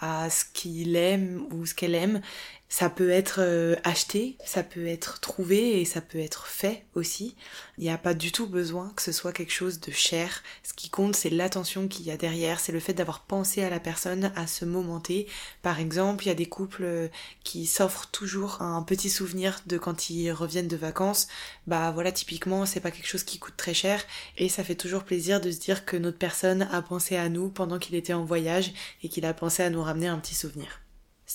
à 0.00 0.30
ce 0.30 0.44
qu'il 0.52 0.96
aime 0.96 1.46
ou 1.52 1.66
ce 1.66 1.74
qu'elle 1.74 1.94
aime 1.94 2.20
ça 2.68 2.90
peut 2.90 3.08
être 3.08 3.38
euh, 3.40 3.76
acheté, 3.82 4.36
ça 4.44 4.62
peut 4.62 4.86
être 4.86 5.20
trouvé 5.20 5.80
et 5.80 5.84
ça 5.86 6.02
peut 6.02 6.18
être 6.18 6.46
fait 6.46 6.84
aussi. 6.94 7.34
Il 7.78 7.84
n'y 7.84 7.90
a 7.90 7.96
pas 7.96 8.12
du 8.12 8.30
tout 8.30 8.46
besoin 8.46 8.92
que 8.94 9.02
ce 9.02 9.12
soit 9.12 9.32
quelque 9.32 9.52
chose 9.52 9.80
de 9.80 9.90
cher. 9.90 10.42
Ce 10.62 10.74
qui 10.74 10.90
compte, 10.90 11.16
c'est 11.16 11.30
l'attention 11.30 11.88
qu'il 11.88 12.04
y 12.04 12.10
a 12.10 12.18
derrière, 12.18 12.60
c'est 12.60 12.72
le 12.72 12.80
fait 12.80 12.92
d'avoir 12.92 13.20
pensé 13.20 13.62
à 13.62 13.70
la 13.70 13.80
personne 13.80 14.32
à 14.36 14.46
ce 14.46 14.66
moment 14.66 15.00
T. 15.00 15.26
Par 15.62 15.80
exemple, 15.80 16.24
il 16.24 16.28
y 16.28 16.30
a 16.32 16.34
des 16.34 16.46
couples 16.46 16.84
euh, 16.84 17.08
qui 17.42 17.64
s'offrent 17.66 18.10
toujours 18.10 18.60
un 18.60 18.82
petit 18.82 19.10
souvenir 19.10 19.62
de 19.66 19.78
quand 19.78 20.10
ils 20.10 20.30
reviennent 20.30 20.68
de 20.68 20.76
vacances. 20.76 21.28
Bah 21.66 21.90
voilà, 21.90 22.12
typiquement, 22.12 22.66
c'est 22.66 22.80
pas 22.80 22.90
quelque 22.90 23.08
chose 23.08 23.24
qui 23.24 23.38
coûte 23.38 23.56
très 23.56 23.74
cher 23.74 24.04
et 24.36 24.50
ça 24.50 24.62
fait 24.62 24.74
toujours 24.74 25.04
plaisir 25.04 25.40
de 25.40 25.50
se 25.50 25.58
dire 25.58 25.86
que 25.86 25.96
notre 25.96 26.18
personne 26.18 26.68
a 26.70 26.82
pensé 26.82 27.16
à 27.16 27.30
nous 27.30 27.48
pendant 27.48 27.78
qu'il 27.78 27.94
était 27.94 28.12
en 28.12 28.24
voyage 28.24 28.72
et 29.02 29.08
qu'il 29.08 29.24
a 29.24 29.32
pensé 29.32 29.62
à 29.62 29.70
nous 29.70 29.82
ramener 29.82 30.08
un 30.08 30.18
petit 30.18 30.34
souvenir. 30.34 30.80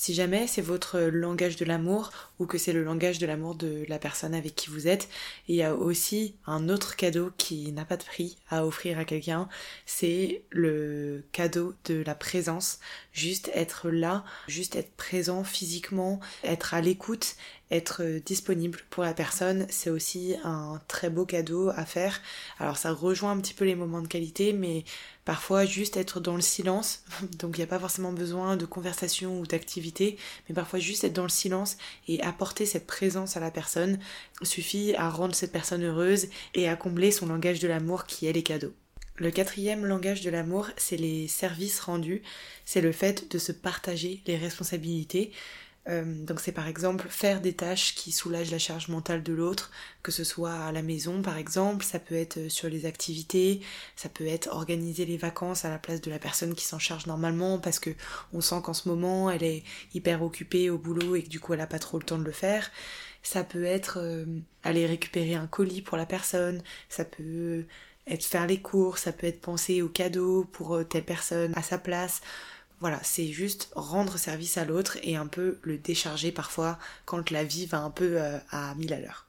Si 0.04 0.12
jamais 0.12 0.46
c'est 0.46 0.60
votre 0.60 1.00
langage 1.00 1.56
de 1.56 1.64
l'amour 1.64 2.10
ou 2.38 2.44
que 2.44 2.58
c'est 2.58 2.74
le 2.74 2.84
langage 2.84 3.18
de 3.18 3.24
l'amour 3.24 3.54
de 3.54 3.86
la 3.88 3.98
personne 3.98 4.34
avec 4.34 4.54
qui 4.54 4.68
vous 4.68 4.86
êtes, 4.86 5.08
il 5.48 5.54
y 5.54 5.62
a 5.62 5.74
aussi 5.74 6.34
un 6.46 6.68
autre 6.68 6.94
cadeau 6.94 7.30
qui 7.38 7.72
n'a 7.72 7.86
pas 7.86 7.96
de 7.96 8.04
prix 8.04 8.36
à 8.50 8.66
offrir 8.66 8.98
à 8.98 9.06
quelqu'un, 9.06 9.48
c'est 9.86 10.42
le 10.50 11.24
cadeau 11.32 11.72
de 11.86 12.02
la 12.02 12.14
présence, 12.14 12.80
juste 13.14 13.50
être 13.54 13.88
là, 13.88 14.26
juste 14.46 14.76
être 14.76 14.94
présent 14.94 15.42
physiquement, 15.42 16.20
être 16.42 16.74
à 16.74 16.82
l'écoute, 16.82 17.36
être 17.74 18.02
disponible 18.24 18.78
pour 18.90 19.02
la 19.02 19.14
personne, 19.14 19.66
c'est 19.68 19.90
aussi 19.90 20.36
un 20.44 20.80
très 20.88 21.10
beau 21.10 21.26
cadeau 21.26 21.70
à 21.70 21.84
faire. 21.84 22.20
Alors 22.58 22.76
ça 22.76 22.92
rejoint 22.92 23.32
un 23.32 23.40
petit 23.40 23.54
peu 23.54 23.64
les 23.64 23.74
moments 23.74 24.00
de 24.00 24.06
qualité, 24.06 24.52
mais 24.52 24.84
parfois 25.24 25.64
juste 25.64 25.96
être 25.96 26.20
dans 26.20 26.36
le 26.36 26.40
silence, 26.40 27.04
donc 27.38 27.56
il 27.56 27.60
n'y 27.60 27.64
a 27.64 27.68
pas 27.68 27.78
forcément 27.78 28.12
besoin 28.12 28.56
de 28.56 28.64
conversation 28.64 29.40
ou 29.40 29.46
d'activité, 29.46 30.16
mais 30.48 30.54
parfois 30.54 30.78
juste 30.78 31.04
être 31.04 31.12
dans 31.12 31.24
le 31.24 31.28
silence 31.28 31.76
et 32.06 32.22
apporter 32.22 32.64
cette 32.64 32.86
présence 32.86 33.36
à 33.36 33.40
la 33.40 33.50
personne 33.50 33.98
suffit 34.42 34.94
à 34.96 35.10
rendre 35.10 35.34
cette 35.34 35.52
personne 35.52 35.82
heureuse 35.82 36.28
et 36.54 36.68
à 36.68 36.76
combler 36.76 37.10
son 37.10 37.26
langage 37.26 37.60
de 37.60 37.68
l'amour 37.68 38.04
qui 38.06 38.26
est 38.26 38.32
les 38.32 38.42
cadeaux. 38.42 38.74
Le 39.16 39.30
quatrième 39.30 39.86
langage 39.86 40.22
de 40.22 40.30
l'amour, 40.30 40.70
c'est 40.76 40.96
les 40.96 41.28
services 41.28 41.78
rendus, 41.78 42.22
c'est 42.64 42.80
le 42.80 42.90
fait 42.90 43.30
de 43.30 43.38
se 43.38 43.52
partager 43.52 44.20
les 44.26 44.36
responsabilités. 44.36 45.30
Euh, 45.88 46.24
donc 46.24 46.40
c'est 46.40 46.52
par 46.52 46.66
exemple 46.66 47.08
faire 47.10 47.42
des 47.42 47.52
tâches 47.52 47.94
qui 47.94 48.10
soulagent 48.10 48.50
la 48.50 48.58
charge 48.58 48.88
mentale 48.88 49.22
de 49.22 49.34
l'autre, 49.34 49.70
que 50.02 50.12
ce 50.12 50.24
soit 50.24 50.54
à 50.54 50.72
la 50.72 50.82
maison 50.82 51.20
par 51.20 51.36
exemple, 51.36 51.84
ça 51.84 51.98
peut 51.98 52.14
être 52.14 52.48
sur 52.48 52.70
les 52.70 52.86
activités, 52.86 53.60
ça 53.94 54.08
peut 54.08 54.26
être 54.26 54.48
organiser 54.48 55.04
les 55.04 55.18
vacances 55.18 55.64
à 55.64 55.70
la 55.70 55.78
place 55.78 56.00
de 56.00 56.10
la 56.10 56.18
personne 56.18 56.54
qui 56.54 56.64
s'en 56.64 56.78
charge 56.78 57.06
normalement 57.06 57.58
parce 57.58 57.78
que 57.78 57.90
on 58.32 58.40
sent 58.40 58.62
qu'en 58.64 58.74
ce 58.74 58.88
moment 58.88 59.30
elle 59.30 59.42
est 59.42 59.62
hyper 59.92 60.22
occupée 60.22 60.70
au 60.70 60.78
boulot 60.78 61.16
et 61.16 61.22
que 61.22 61.28
du 61.28 61.40
coup 61.40 61.52
elle 61.52 61.60
a 61.60 61.66
pas 61.66 61.78
trop 61.78 61.98
le 61.98 62.04
temps 62.04 62.18
de 62.18 62.24
le 62.24 62.32
faire. 62.32 62.70
Ça 63.22 63.44
peut 63.44 63.64
être 63.64 63.98
euh, 64.00 64.24
aller 64.62 64.86
récupérer 64.86 65.34
un 65.34 65.46
colis 65.46 65.82
pour 65.82 65.96
la 65.96 66.06
personne, 66.06 66.62
ça 66.88 67.04
peut 67.04 67.66
être 68.06 68.24
faire 68.24 68.46
les 68.46 68.60
cours, 68.60 68.98
ça 68.98 69.12
peut 69.12 69.26
être 69.26 69.40
penser 69.40 69.82
aux 69.82 69.88
cadeaux 69.88 70.44
pour 70.44 70.76
euh, 70.76 70.84
telle 70.84 71.04
personne 71.04 71.52
à 71.56 71.62
sa 71.62 71.78
place. 71.78 72.20
Voilà, 72.84 73.00
c'est 73.02 73.28
juste 73.28 73.70
rendre 73.74 74.18
service 74.18 74.58
à 74.58 74.66
l'autre 74.66 74.98
et 75.02 75.16
un 75.16 75.26
peu 75.26 75.58
le 75.62 75.78
décharger 75.78 76.32
parfois 76.32 76.78
quand 77.06 77.30
la 77.30 77.42
vie 77.42 77.64
va 77.64 77.78
un 77.78 77.90
peu 77.90 78.20
euh, 78.20 78.36
à 78.50 78.74
mille 78.74 78.92
à 78.92 79.00
l'heure. 79.00 79.26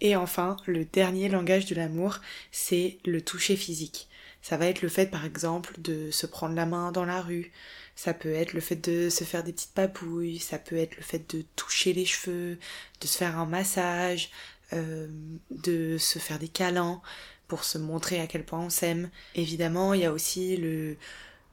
Et 0.00 0.16
enfin, 0.16 0.56
le 0.64 0.86
dernier 0.86 1.28
langage 1.28 1.66
de 1.66 1.74
l'amour, 1.74 2.20
c'est 2.52 2.96
le 3.04 3.20
toucher 3.20 3.56
physique. 3.56 4.08
Ça 4.40 4.56
va 4.56 4.64
être 4.64 4.80
le 4.80 4.88
fait 4.88 5.10
par 5.10 5.26
exemple 5.26 5.74
de 5.78 6.10
se 6.10 6.24
prendre 6.24 6.54
la 6.54 6.64
main 6.64 6.90
dans 6.90 7.04
la 7.04 7.20
rue, 7.20 7.52
ça 7.96 8.14
peut 8.14 8.32
être 8.32 8.54
le 8.54 8.60
fait 8.60 8.76
de 8.76 9.10
se 9.10 9.24
faire 9.24 9.44
des 9.44 9.52
petites 9.52 9.74
papouilles, 9.74 10.38
ça 10.38 10.58
peut 10.58 10.78
être 10.78 10.96
le 10.96 11.02
fait 11.02 11.36
de 11.36 11.44
toucher 11.56 11.92
les 11.92 12.06
cheveux, 12.06 12.58
de 13.02 13.06
se 13.06 13.18
faire 13.18 13.38
un 13.38 13.44
massage, 13.44 14.30
euh, 14.72 15.06
de 15.50 15.98
se 15.98 16.18
faire 16.18 16.38
des 16.38 16.48
câlins 16.48 17.02
pour 17.46 17.62
se 17.62 17.76
montrer 17.76 18.20
à 18.22 18.26
quel 18.26 18.46
point 18.46 18.60
on 18.60 18.70
s'aime. 18.70 19.10
Évidemment, 19.34 19.92
il 19.92 20.00
y 20.00 20.06
a 20.06 20.12
aussi 20.12 20.56
le 20.56 20.96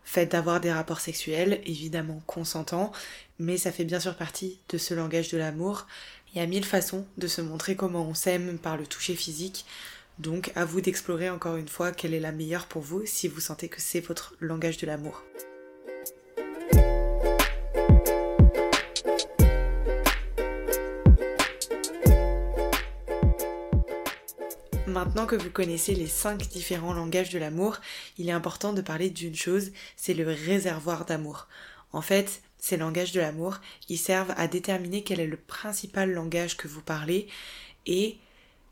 fait 0.08 0.26
d'avoir 0.26 0.62
des 0.62 0.72
rapports 0.72 1.02
sexuels, 1.02 1.60
évidemment 1.66 2.22
consentants, 2.28 2.94
mais 3.40 3.58
ça 3.58 3.74
fait 3.74 3.84
bien 3.84 4.00
sûr 4.00 4.16
partie 4.16 4.58
de 4.70 4.78
ce 4.78 4.94
langage 4.94 5.28
de 5.28 5.38
l'amour. 5.38 5.86
Il 6.32 6.40
y 6.40 6.42
a 6.42 6.48
mille 6.48 6.64
façons 6.64 7.06
de 7.18 7.28
se 7.28 7.42
montrer 7.42 7.76
comment 7.76 8.08
on 8.08 8.14
s'aime 8.14 8.58
par 8.58 8.78
le 8.78 8.88
toucher 8.88 9.16
physique. 9.16 9.66
Donc 10.18 10.54
à 10.56 10.64
vous 10.64 10.80
d'explorer 10.80 11.30
encore 11.30 11.58
une 11.58 11.68
fois 11.68 11.92
quelle 11.92 12.14
est 12.14 12.22
la 12.22 12.32
meilleure 12.32 12.68
pour 12.68 12.84
vous 12.84 13.06
si 13.06 13.28
vous 13.28 13.42
sentez 13.42 13.68
que 13.68 13.82
c'est 13.82 14.00
votre 14.00 14.34
langage 14.40 14.78
de 14.78 14.88
l'amour. 14.88 15.24
Maintenant 24.98 25.27
que 25.27 25.36
vous 25.36 25.51
connaissez 25.51 25.94
les 25.94 26.08
cinq 26.08 26.50
différents 26.50 26.92
langages 26.92 27.30
de 27.30 27.38
l'amour, 27.38 27.77
il 28.18 28.30
est 28.30 28.32
important 28.32 28.74
de 28.74 28.82
parler 28.82 29.12
d'une 29.12 29.36
chose, 29.36 29.70
c'est 29.96 30.16
le 30.16 30.25
réservoir 30.25 31.06
d'amour. 31.06 31.48
En 31.92 32.01
fait, 32.01 32.42
ces 32.58 32.77
langages 32.77 33.12
de 33.12 33.20
l'amour, 33.20 33.60
ils 33.89 34.00
servent 34.00 34.34
à 34.38 34.48
déterminer 34.48 35.04
quel 35.04 35.20
est 35.20 35.27
le 35.27 35.38
principal 35.38 36.12
langage 36.13 36.58
que 36.58 36.68
vous 36.68 36.82
parlez 36.82 37.27
et 37.86 38.18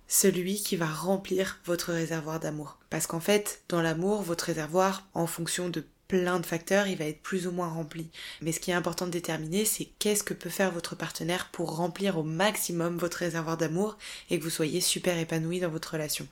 celui 0.08 0.56
qui 0.56 0.78
va 0.78 0.88
remplir 0.88 1.60
votre 1.64 1.94
réservoir 1.94 2.40
d'amour. 2.40 2.80
Parce 2.90 3.06
qu'en 3.06 3.20
fait, 3.20 3.62
dans 3.70 3.84
l'amour, 3.84 4.24
votre 4.24 4.46
réservoir, 4.46 5.08
en 5.14 5.28
fonction 5.28 5.70
de 5.70 5.86
plein 6.08 6.40
de 6.40 6.46
facteurs, 6.46 6.88
il 6.88 6.98
va 6.98 7.06
être 7.06 7.22
plus 7.22 7.48
ou 7.48 7.52
moins 7.52 7.68
rempli. 7.68 8.08
Mais 8.42 8.52
ce 8.52 8.60
qui 8.60 8.72
est 8.72 8.76
important 8.76 9.06
de 9.06 9.12
déterminer, 9.12 9.66
c'est 9.66 9.88
qu'est-ce 10.00 10.24
que 10.24 10.34
peut 10.34 10.50
faire 10.50 10.72
votre 10.72 10.96
partenaire 10.96 11.50
pour 11.52 11.76
remplir 11.76 12.18
au 12.18 12.24
maximum 12.24 12.98
votre 12.98 13.18
réservoir 13.18 13.58
d'amour 13.58 13.98
et 14.30 14.38
que 14.38 14.44
vous 14.44 14.50
soyez 14.50 14.82
super 14.82 15.18
épanoui 15.18 15.60
dans 15.60 15.70
votre 15.70 15.94
relation. 15.94 16.28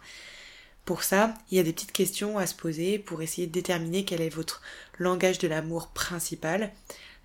Pour 0.86 1.04
ça, 1.04 1.34
il 1.50 1.58
y 1.58 1.60
a 1.60 1.64
des 1.64 1.72
petites 1.72 1.94
questions 1.94 2.38
à 2.38 2.46
se 2.46 2.56
poser 2.56 3.00
pour 3.00 3.22
essayer 3.22 3.48
de 3.48 3.54
déterminer 3.54 4.04
quel 4.04 4.22
est 4.22 4.30
votre 4.30 4.62
langage 5.00 5.40
de 5.40 5.48
l'amour 5.48 5.88
principal. 5.88 6.72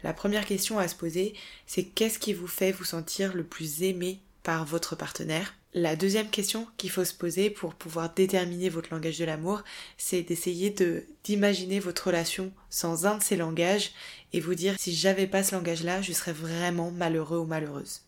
La 0.04 0.12
première 0.12 0.46
question 0.46 0.78
à 0.78 0.86
se 0.86 0.94
poser, 0.94 1.34
c'est 1.66 1.82
qu'est-ce 1.82 2.20
qui 2.20 2.32
vous 2.32 2.46
fait 2.46 2.70
vous 2.70 2.84
sentir 2.84 3.34
le 3.34 3.42
plus 3.42 3.82
aimé 3.82 4.20
par 4.42 4.64
votre 4.64 4.96
partenaire 4.96 5.54
la 5.74 5.96
deuxième 5.96 6.30
question 6.30 6.66
qu'il 6.78 6.90
faut 6.90 7.04
se 7.04 7.14
poser 7.14 7.50
pour 7.50 7.74
pouvoir 7.74 8.12
déterminer 8.14 8.70
votre 8.70 8.92
langage 8.92 9.18
de 9.18 9.24
l'amour, 9.24 9.62
c'est 9.98 10.22
d'essayer 10.22 10.70
de 10.70 11.04
d'imaginer 11.24 11.78
votre 11.78 12.06
relation 12.06 12.52
sans 12.70 13.06
un 13.06 13.18
de 13.18 13.22
ces 13.22 13.36
langages 13.36 13.92
et 14.32 14.40
vous 14.40 14.54
dire 14.54 14.76
si 14.78 14.94
j'avais 14.94 15.26
pas 15.26 15.42
ce 15.42 15.54
langage-là, 15.54 16.00
je 16.00 16.12
serais 16.12 16.32
vraiment 16.32 16.90
malheureux 16.90 17.38
ou 17.38 17.44
malheureuse. 17.44 18.00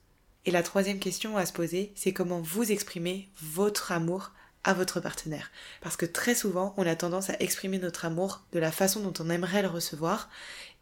Et 0.46 0.50
la 0.50 0.62
troisième 0.62 0.98
question 0.98 1.36
à 1.36 1.44
se 1.44 1.52
poser, 1.52 1.92
c'est 1.94 2.14
comment 2.14 2.40
vous 2.40 2.72
exprimez 2.72 3.28
votre 3.42 3.92
amour 3.92 4.32
à 4.64 4.72
votre 4.72 5.00
partenaire. 5.00 5.50
Parce 5.82 5.96
que 5.96 6.06
très 6.06 6.34
souvent, 6.34 6.74
on 6.78 6.86
a 6.86 6.96
tendance 6.96 7.28
à 7.28 7.36
exprimer 7.40 7.78
notre 7.78 8.06
amour 8.06 8.42
de 8.52 8.58
la 8.58 8.72
façon 8.72 9.00
dont 9.00 9.14
on 9.22 9.30
aimerait 9.30 9.62
le 9.62 9.68
recevoir 9.68 10.30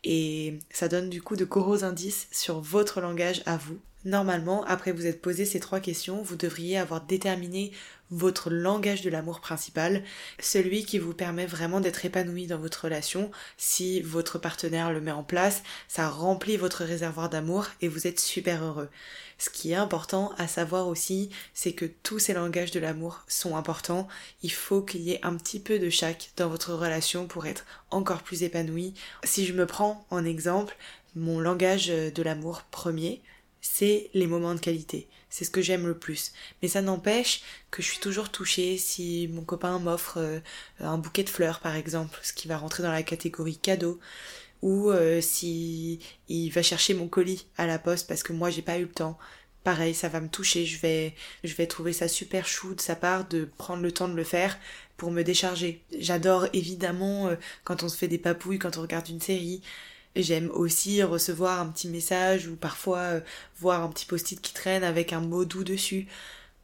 et 0.05 0.61
ça 0.71 0.87
donne 0.87 1.11
du 1.11 1.23
coup 1.23 1.35
de 1.35 1.45
gros 1.45 1.83
indices 1.83 2.29
sur 2.31 2.61
votre 2.61 3.01
langage 3.01 3.43
à 3.47 3.57
vous. 3.57 3.79
Normalement, 4.09 4.65
après 4.65 4.93
vous 4.93 5.05
êtes 5.05 5.21
posé 5.21 5.45
ces 5.45 5.61
trois 5.61 5.81
questions, 5.81 6.23
vous 6.23 6.37
devriez 6.37 6.79
avoir 6.79 7.03
déterminé 7.03 7.73
votre 8.11 8.49
langage 8.49 9.03
de 9.03 9.11
l'amour 9.11 9.41
principal, 9.41 10.03
celui 10.41 10.87
qui 10.87 10.99
vous 10.99 11.13
permet 11.13 11.45
vraiment 11.45 11.81
d'être 11.81 12.07
épanoui 12.07 12.47
dans 12.47 12.57
votre 12.57 12.85
relation. 12.85 13.31
Si 13.59 14.01
votre 14.01 14.39
partenaire 14.39 14.95
le 14.95 15.03
met 15.03 15.13
en 15.13 15.25
place, 15.25 15.63
ça 15.89 16.09
remplit 16.09 16.57
votre 16.57 16.85
réservoir 16.85 17.29
d'amour 17.29 17.67
et 17.83 17.89
vous 17.89 18.07
êtes 18.07 18.19
super 18.19 18.65
heureux. 18.65 18.89
Ce 19.37 19.51
qui 19.51 19.73
est 19.73 19.75
important 19.75 20.33
à 20.39 20.49
savoir 20.49 20.89
aussi, 20.89 21.29
c'est 21.53 21.73
que 21.73 21.85
tous 21.85 22.19
ces 22.19 22.33
langages 22.33 22.71
de 22.71 22.81
l'amour 22.81 23.25
sont 23.29 23.57
importants. 23.57 24.09
Il 24.43 24.53
faut 24.53 24.81
qu'il 24.81 25.03
y 25.03 25.13
ait 25.13 25.21
un 25.23 25.37
petit 25.37 25.61
peu 25.61 25.79
de 25.79 25.91
chaque 25.91 26.31
dans 26.39 26.49
votre 26.49 26.73
relation 26.73 27.27
pour 27.27 27.45
être 27.45 27.67
encore 27.91 28.23
plus 28.23 28.43
épanoui. 28.43 28.95
Si 29.25 29.45
je 29.45 29.53
me 29.53 29.67
prends 29.67 30.07
en 30.09 30.25
exemple, 30.25 30.79
mon 31.15 31.41
langage 31.41 31.89
de 31.89 32.23
l'amour 32.23 32.63
premier, 32.71 33.21
c'est 33.61 34.11
les 34.15 34.27
moments 34.27 34.55
de 34.55 34.61
qualité. 34.61 35.09
C'est 35.31 35.45
ce 35.45 35.51
que 35.51 35.61
j'aime 35.61 35.87
le 35.87 35.99
plus. 35.99 36.33
Mais 36.63 36.69
ça 36.69 36.81
n'empêche 36.83 37.43
que 37.71 37.83
je 37.83 37.89
suis 37.89 37.99
toujours 37.99 38.31
touchée 38.31 38.79
si 38.79 39.29
mon 39.33 39.43
copain 39.43 39.79
m'offre 39.79 40.19
euh, 40.19 40.41
un 40.81 40.99
bouquet 40.99 41.23
de 41.23 41.29
fleurs 41.29 41.61
par 41.61 41.77
exemple, 41.77 42.19
ce 42.23 42.33
qui 42.33 42.49
va 42.49 42.57
rentrer 42.57 42.83
dans 42.83 42.93
la 42.93 43.03
catégorie 43.03 43.59
cadeau, 43.59 44.01
ou 44.63 44.91
euh, 44.91 45.21
si 45.21 46.01
il 46.29 46.51
va 46.51 46.63
chercher 46.63 46.95
mon 46.95 47.09
colis 47.09 47.47
à 47.57 47.67
la 47.67 47.79
poste 47.79 48.09
parce 48.09 48.23
que 48.23 48.33
moi 48.33 48.51
j'ai 48.51 48.63
pas 48.63 48.79
eu 48.79 48.83
le 48.83 48.91
temps. 48.91 49.19
Pareil, 49.65 49.95
ça 49.95 50.09
va 50.09 50.21
me 50.21 50.29
toucher, 50.29 50.65
je 50.65 50.79
vais 50.81 51.15
je 51.45 51.55
vais 51.55 51.67
trouver 51.67 51.93
ça 51.93 52.09
super 52.09 52.47
chou 52.47 52.75
de 52.75 52.81
sa 52.81 52.97
part 52.97 53.29
de 53.29 53.49
prendre 53.59 53.83
le 53.83 53.93
temps 53.93 54.09
de 54.09 54.15
le 54.15 54.25
faire 54.25 54.59
pour 54.97 55.11
me 55.11 55.23
décharger. 55.23 55.83
J'adore 55.99 56.47
évidemment 56.53 57.29
euh, 57.29 57.37
quand 57.65 57.83
on 57.83 57.89
se 57.89 57.99
fait 57.99 58.09
des 58.09 58.19
papouilles, 58.19 58.59
quand 58.59 58.79
on 58.79 58.83
regarde 58.83 59.09
une 59.09 59.21
série, 59.21 59.63
J'aime 60.21 60.51
aussi 60.51 61.01
recevoir 61.05 61.61
un 61.61 61.67
petit 61.67 61.89
message 61.89 62.49
ou 62.49 62.57
parfois 62.57 62.99
euh, 62.99 63.21
voir 63.61 63.85
un 63.85 63.89
petit 63.89 64.05
post-it 64.05 64.41
qui 64.41 64.53
traîne 64.53 64.83
avec 64.83 65.13
un 65.13 65.21
mot 65.21 65.45
doux 65.45 65.63
dessus. 65.63 66.09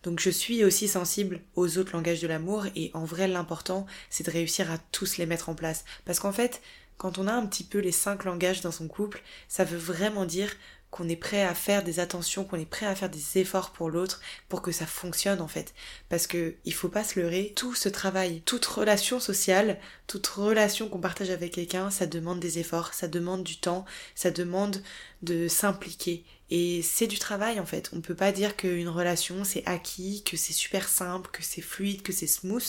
Donc 0.02 0.18
je 0.18 0.28
suis 0.28 0.64
aussi 0.64 0.88
sensible 0.88 1.40
aux 1.54 1.78
autres 1.78 1.92
langages 1.92 2.20
de 2.20 2.26
l'amour 2.26 2.66
et 2.74 2.90
en 2.94 3.04
vrai 3.04 3.28
l'important 3.28 3.86
c'est 4.10 4.26
de 4.26 4.32
réussir 4.32 4.72
à 4.72 4.78
tous 4.90 5.18
les 5.18 5.26
mettre 5.26 5.50
en 5.50 5.54
place. 5.54 5.84
Parce 6.04 6.18
qu'en 6.18 6.32
fait, 6.32 6.62
quand 6.96 7.18
on 7.18 7.28
a 7.28 7.32
un 7.32 7.46
petit 7.46 7.62
peu 7.62 7.78
les 7.78 7.92
cinq 7.92 8.24
langages 8.24 8.60
dans 8.60 8.72
son 8.72 8.88
couple, 8.88 9.22
ça 9.48 9.62
veut 9.62 9.78
vraiment 9.78 10.24
dire 10.24 10.50
qu'on 10.94 11.08
est 11.08 11.16
prêt 11.16 11.42
à 11.42 11.54
faire 11.56 11.82
des 11.82 11.98
attentions, 11.98 12.44
qu'on 12.44 12.56
est 12.56 12.64
prêt 12.70 12.86
à 12.86 12.94
faire 12.94 13.10
des 13.10 13.38
efforts 13.38 13.72
pour 13.72 13.90
l'autre 13.90 14.20
pour 14.48 14.62
que 14.62 14.70
ça 14.70 14.86
fonctionne 14.86 15.40
en 15.40 15.48
fait. 15.48 15.74
Parce 16.08 16.28
que 16.28 16.54
il 16.64 16.72
faut 16.72 16.88
pas 16.88 17.02
se 17.02 17.18
leurrer, 17.18 17.52
tout 17.56 17.74
ce 17.74 17.88
travail, 17.88 18.42
toute 18.42 18.64
relation 18.64 19.18
sociale, 19.18 19.80
toute 20.06 20.28
relation 20.28 20.88
qu'on 20.88 21.00
partage 21.00 21.30
avec 21.30 21.54
quelqu'un, 21.54 21.90
ça 21.90 22.06
demande 22.06 22.38
des 22.38 22.60
efforts, 22.60 22.94
ça 22.94 23.08
demande 23.08 23.42
du 23.42 23.58
temps, 23.58 23.84
ça 24.14 24.30
demande 24.30 24.84
de 25.22 25.48
s'impliquer. 25.48 26.24
Et 26.50 26.82
c'est 26.82 27.06
du 27.06 27.18
travail 27.18 27.58
en 27.58 27.66
fait. 27.66 27.90
On 27.94 28.00
peut 28.00 28.14
pas 28.14 28.32
dire 28.32 28.56
qu'une 28.56 28.88
relation 28.88 29.44
c'est 29.44 29.62
acquis, 29.66 30.22
que 30.24 30.36
c'est 30.36 30.52
super 30.52 30.88
simple, 30.88 31.30
que 31.32 31.42
c'est 31.42 31.62
fluide, 31.62 32.02
que 32.02 32.12
c'est 32.12 32.26
smooth. 32.26 32.64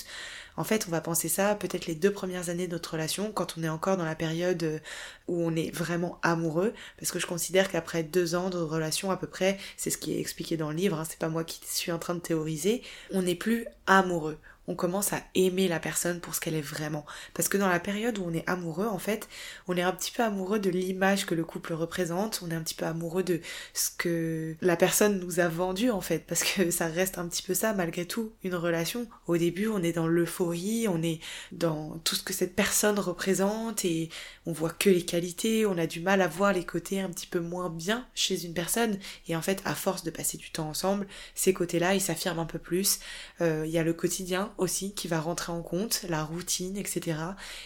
En 0.58 0.64
fait, 0.64 0.86
on 0.88 0.92
va 0.92 1.02
penser 1.02 1.28
ça 1.28 1.56
peut-être 1.56 1.86
les 1.86 1.96
deux 1.96 2.12
premières 2.12 2.50
années 2.50 2.68
de 2.68 2.72
notre 2.74 2.94
relation, 2.94 3.32
quand 3.32 3.58
on 3.58 3.64
est 3.64 3.70
encore 3.70 3.98
dans 3.98 4.06
la 4.06 4.16
période 4.16 4.64
euh, 4.64 4.80
où 5.28 5.42
on 5.46 5.56
est 5.56 5.70
vraiment 5.72 6.18
amoureux, 6.24 6.74
parce 6.98 7.12
que 7.12 7.20
je 7.20 7.28
considère 7.28 7.70
qu'après 7.70 8.04
deux 8.04 8.36
ans 8.36 8.50
de 8.50 8.58
relation 8.58 9.12
à 9.12 9.18
peu 9.18 9.28
près, 9.28 9.58
c'est 9.76 9.90
ce 9.90 9.98
qui 9.98 10.14
est 10.14 10.20
expliqué 10.20 10.56
dans 10.56 10.70
le 10.70 10.78
livre, 10.78 10.98
hein, 10.98 11.04
c'est 11.08 11.20
pas 11.20 11.30
moi 11.30 11.44
qui 11.44 11.60
suis 11.66 11.92
en 11.92 12.00
train 12.00 12.16
de 12.16 12.20
théoriser, 12.20 12.84
on 13.12 13.24
n'est 13.24 13.36
plus 13.36 13.66
amoureux 13.86 14.38
on 14.68 14.76
commence 14.76 15.14
à 15.14 15.22
aimer 15.36 15.68
la 15.68 15.80
personne 15.80 16.20
pour 16.20 16.36
ce 16.36 16.40
qu'elle 16.40 16.56
est 16.56 16.62
vraiment. 16.62 17.06
Parce 17.34 17.50
que 17.50 17.58
dans 17.58 17.70
la 17.70 17.80
période 17.80 18.18
où 18.18 18.24
on 18.26 18.34
est 18.34 18.48
amoureux, 18.48 18.88
en 18.88 19.00
fait, 19.00 19.28
on 19.68 19.78
est 19.78 19.82
un 19.82 19.92
petit 19.92 20.12
peu 20.12 20.24
amoureux 20.24 20.60
de 20.60 20.70
l'image 20.70 21.26
que 21.26 21.36
le 21.36 21.44
couple 21.44 21.74
représente, 21.74 22.42
on 22.44 22.50
est 22.50 22.56
un 22.56 22.62
petit 22.62 22.76
peu 22.76 22.86
amoureux 22.86 23.24
de 23.24 23.42
ce 23.74 23.90
que 23.96 24.56
la 24.62 24.76
personne 24.76 25.20
nous 25.20 25.40
a 25.40 25.48
vendu, 25.48 25.92
en 25.92 26.02
fait, 26.02 26.26
parce 26.26 26.44
que 26.44 26.72
ça 26.72 26.88
reste 26.88 27.18
un 27.18 27.28
petit 27.28 27.44
peu 27.44 27.54
ça, 27.54 27.74
malgré 27.74 28.06
tout, 28.06 28.34
une 28.44 28.56
relation. 28.56 29.08
Au 29.28 29.38
début, 29.38 29.68
on 29.68 29.84
est 29.84 29.94
dans 29.94 30.08
l'euphorie, 30.08 30.88
on 30.88 31.02
est 31.02 31.20
dans 31.52 32.00
tout 32.00 32.16
ce 32.16 32.24
que 32.24 32.34
cette 32.34 32.56
personne 32.56 33.00
représente 33.00 33.86
et 33.86 34.10
on 34.46 34.52
voit 34.52 34.72
que 34.72 34.90
les 34.90 35.06
qualités, 35.06 35.66
on 35.66 35.78
a 35.78 35.88
du 35.88 36.00
mal 36.00 36.22
à 36.22 36.28
voir 36.28 36.54
les 36.54 36.66
côtés 36.66 37.02
un 37.02 37.10
petit 37.10 37.28
peu 37.28 37.40
moins 37.40 37.70
bien 37.70 38.08
chez 38.16 38.46
une 38.46 38.54
personne. 38.54 38.98
Et 39.28 39.36
en 39.36 39.42
fait, 39.42 39.62
à 39.66 39.76
force 39.76 40.04
de 40.04 40.12
passer 40.12 40.38
du 40.38 40.52
temps 40.52 40.70
ensemble, 40.70 41.08
ces 41.36 41.54
côtés-là, 41.54 41.94
ils 41.94 42.02
s'affirment 42.02 42.40
un 42.40 42.46
peu 42.46 42.60
plus. 42.60 43.00
Euh, 43.42 43.64
il 43.66 43.72
y 43.72 43.78
a 43.78 43.84
le 43.84 43.94
quotidien 43.94 44.54
aussi 44.58 44.94
qui 44.94 45.08
va 45.08 45.20
rentrer 45.20 45.52
en 45.52 45.62
compte, 45.62 46.06
la 46.10 46.24
routine, 46.24 46.78
etc. 46.78 47.18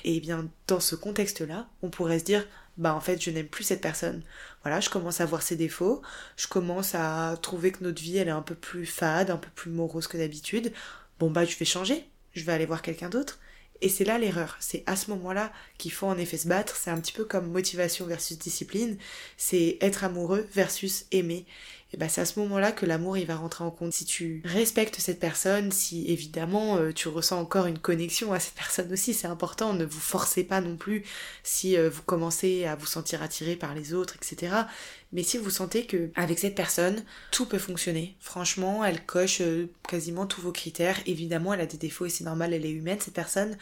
Et 0.04 0.20
bien 0.20 0.48
dans 0.68 0.80
ce 0.80 0.96
contexte-là, 0.96 1.68
on 1.82 1.90
pourrait 1.90 2.20
se 2.20 2.26
dire 2.26 2.46
bah 2.78 2.96
en 2.96 3.02
fait 3.02 3.22
je 3.22 3.30
n'aime 3.30 3.48
plus 3.48 3.66
cette 3.66 3.82
personne. 3.82 4.24
Voilà, 4.64 4.80
je 4.80 4.90
commence 4.90 5.22
à 5.22 5.26
voir 5.26 5.42
ses 5.42 5.56
défauts, 5.56 6.02
je 6.38 6.48
commence 6.48 6.96
à 6.96 7.38
trouver 7.42 7.72
que 7.72 7.84
notre 7.84 8.02
vie 8.02 8.18
elle 8.18 8.30
est 8.30 8.32
un 8.32 8.42
peu 8.42 8.56
plus 8.56 8.86
fade, 8.86 9.30
un 9.30 9.38
peu 9.38 9.50
plus 9.54 9.72
morose 9.72 10.08
que 10.08 10.18
d'habitude. 10.18 10.74
Bon 11.20 11.30
bah 11.30 11.46
je 11.46 11.58
vais 11.58 11.66
changer, 11.66 12.06
je 12.34 12.44
vais 12.44 12.54
aller 12.54 12.66
voir 12.66 12.82
quelqu'un 12.82 13.10
d'autre. 13.10 13.40
Et 13.82 13.88
c'est 13.88 14.04
là 14.04 14.18
l'erreur, 14.18 14.58
c'est 14.60 14.84
à 14.88 14.98
ce 14.98 15.10
moment-là 15.12 15.54
qu'il 15.78 15.92
faut 15.92 16.08
en 16.08 16.18
effet 16.18 16.38
se 16.38 16.48
battre, 16.50 16.76
c'est 16.76 16.90
un 16.90 17.00
petit 17.00 17.14
peu 17.14 17.24
comme 17.24 17.50
motivation 17.50 18.06
versus 18.06 18.38
discipline, 18.38 18.98
c'est 19.38 19.78
être 19.80 20.04
amoureux 20.04 20.48
versus 20.54 21.06
aimer. 21.12 21.46
Et 21.92 21.98
bah 21.98 22.08
c'est 22.08 22.22
à 22.22 22.26
ce 22.26 22.40
moment-là 22.40 22.72
que 22.72 22.86
l'amour 22.86 23.18
il 23.18 23.26
va 23.26 23.36
rentrer 23.36 23.64
en 23.64 23.72
compte. 23.72 23.94
Si 23.94 24.06
tu 24.06 24.44
respectes 24.46 25.00
cette 25.00 25.20
personne, 25.20 25.72
si 25.72 26.06
évidemment 26.12 26.78
euh, 26.78 26.94
tu 26.94 27.08
ressens 27.08 27.40
encore 27.40 27.66
une 27.66 27.80
connexion 27.80 28.32
à 28.32 28.40
cette 28.40 28.54
personne 28.54 28.94
aussi, 28.94 29.16
c'est 29.16 29.28
important, 29.28 29.74
ne 29.74 29.86
vous 29.86 30.00
forcez 30.00 30.44
pas 30.44 30.62
non 30.62 30.78
plus 30.78 31.04
si 31.42 31.78
euh, 31.78 31.90
vous 31.90 32.04
commencez 32.04 32.66
à 32.66 32.76
vous 32.76 32.86
sentir 32.86 33.24
attiré 33.24 33.56
par 33.56 33.74
les 33.74 33.96
autres, 33.96 34.16
etc. 34.18 34.54
Mais 35.14 35.24
si 35.24 35.40
vous 35.40 35.50
sentez 35.50 35.88
que 35.88 36.12
avec 36.14 36.38
cette 36.38 36.54
personne, 36.54 37.04
tout 37.32 37.48
peut 37.48 37.58
fonctionner, 37.58 38.16
franchement, 38.20 38.86
elle 38.86 39.04
coche 39.04 39.42
euh, 39.42 39.68
quasiment 39.88 40.28
tous 40.28 40.42
vos 40.42 40.52
critères. 40.52 41.00
Évidemment, 41.08 41.56
elle 41.56 41.62
a 41.62 41.66
des 41.66 41.78
défauts 41.78 42.06
et 42.06 42.10
c'est 42.10 42.24
normal, 42.24 42.54
elle 42.54 42.66
est 42.68 42.72
humaine 42.72 43.00
cette 43.00 43.16
personne, 43.16 43.58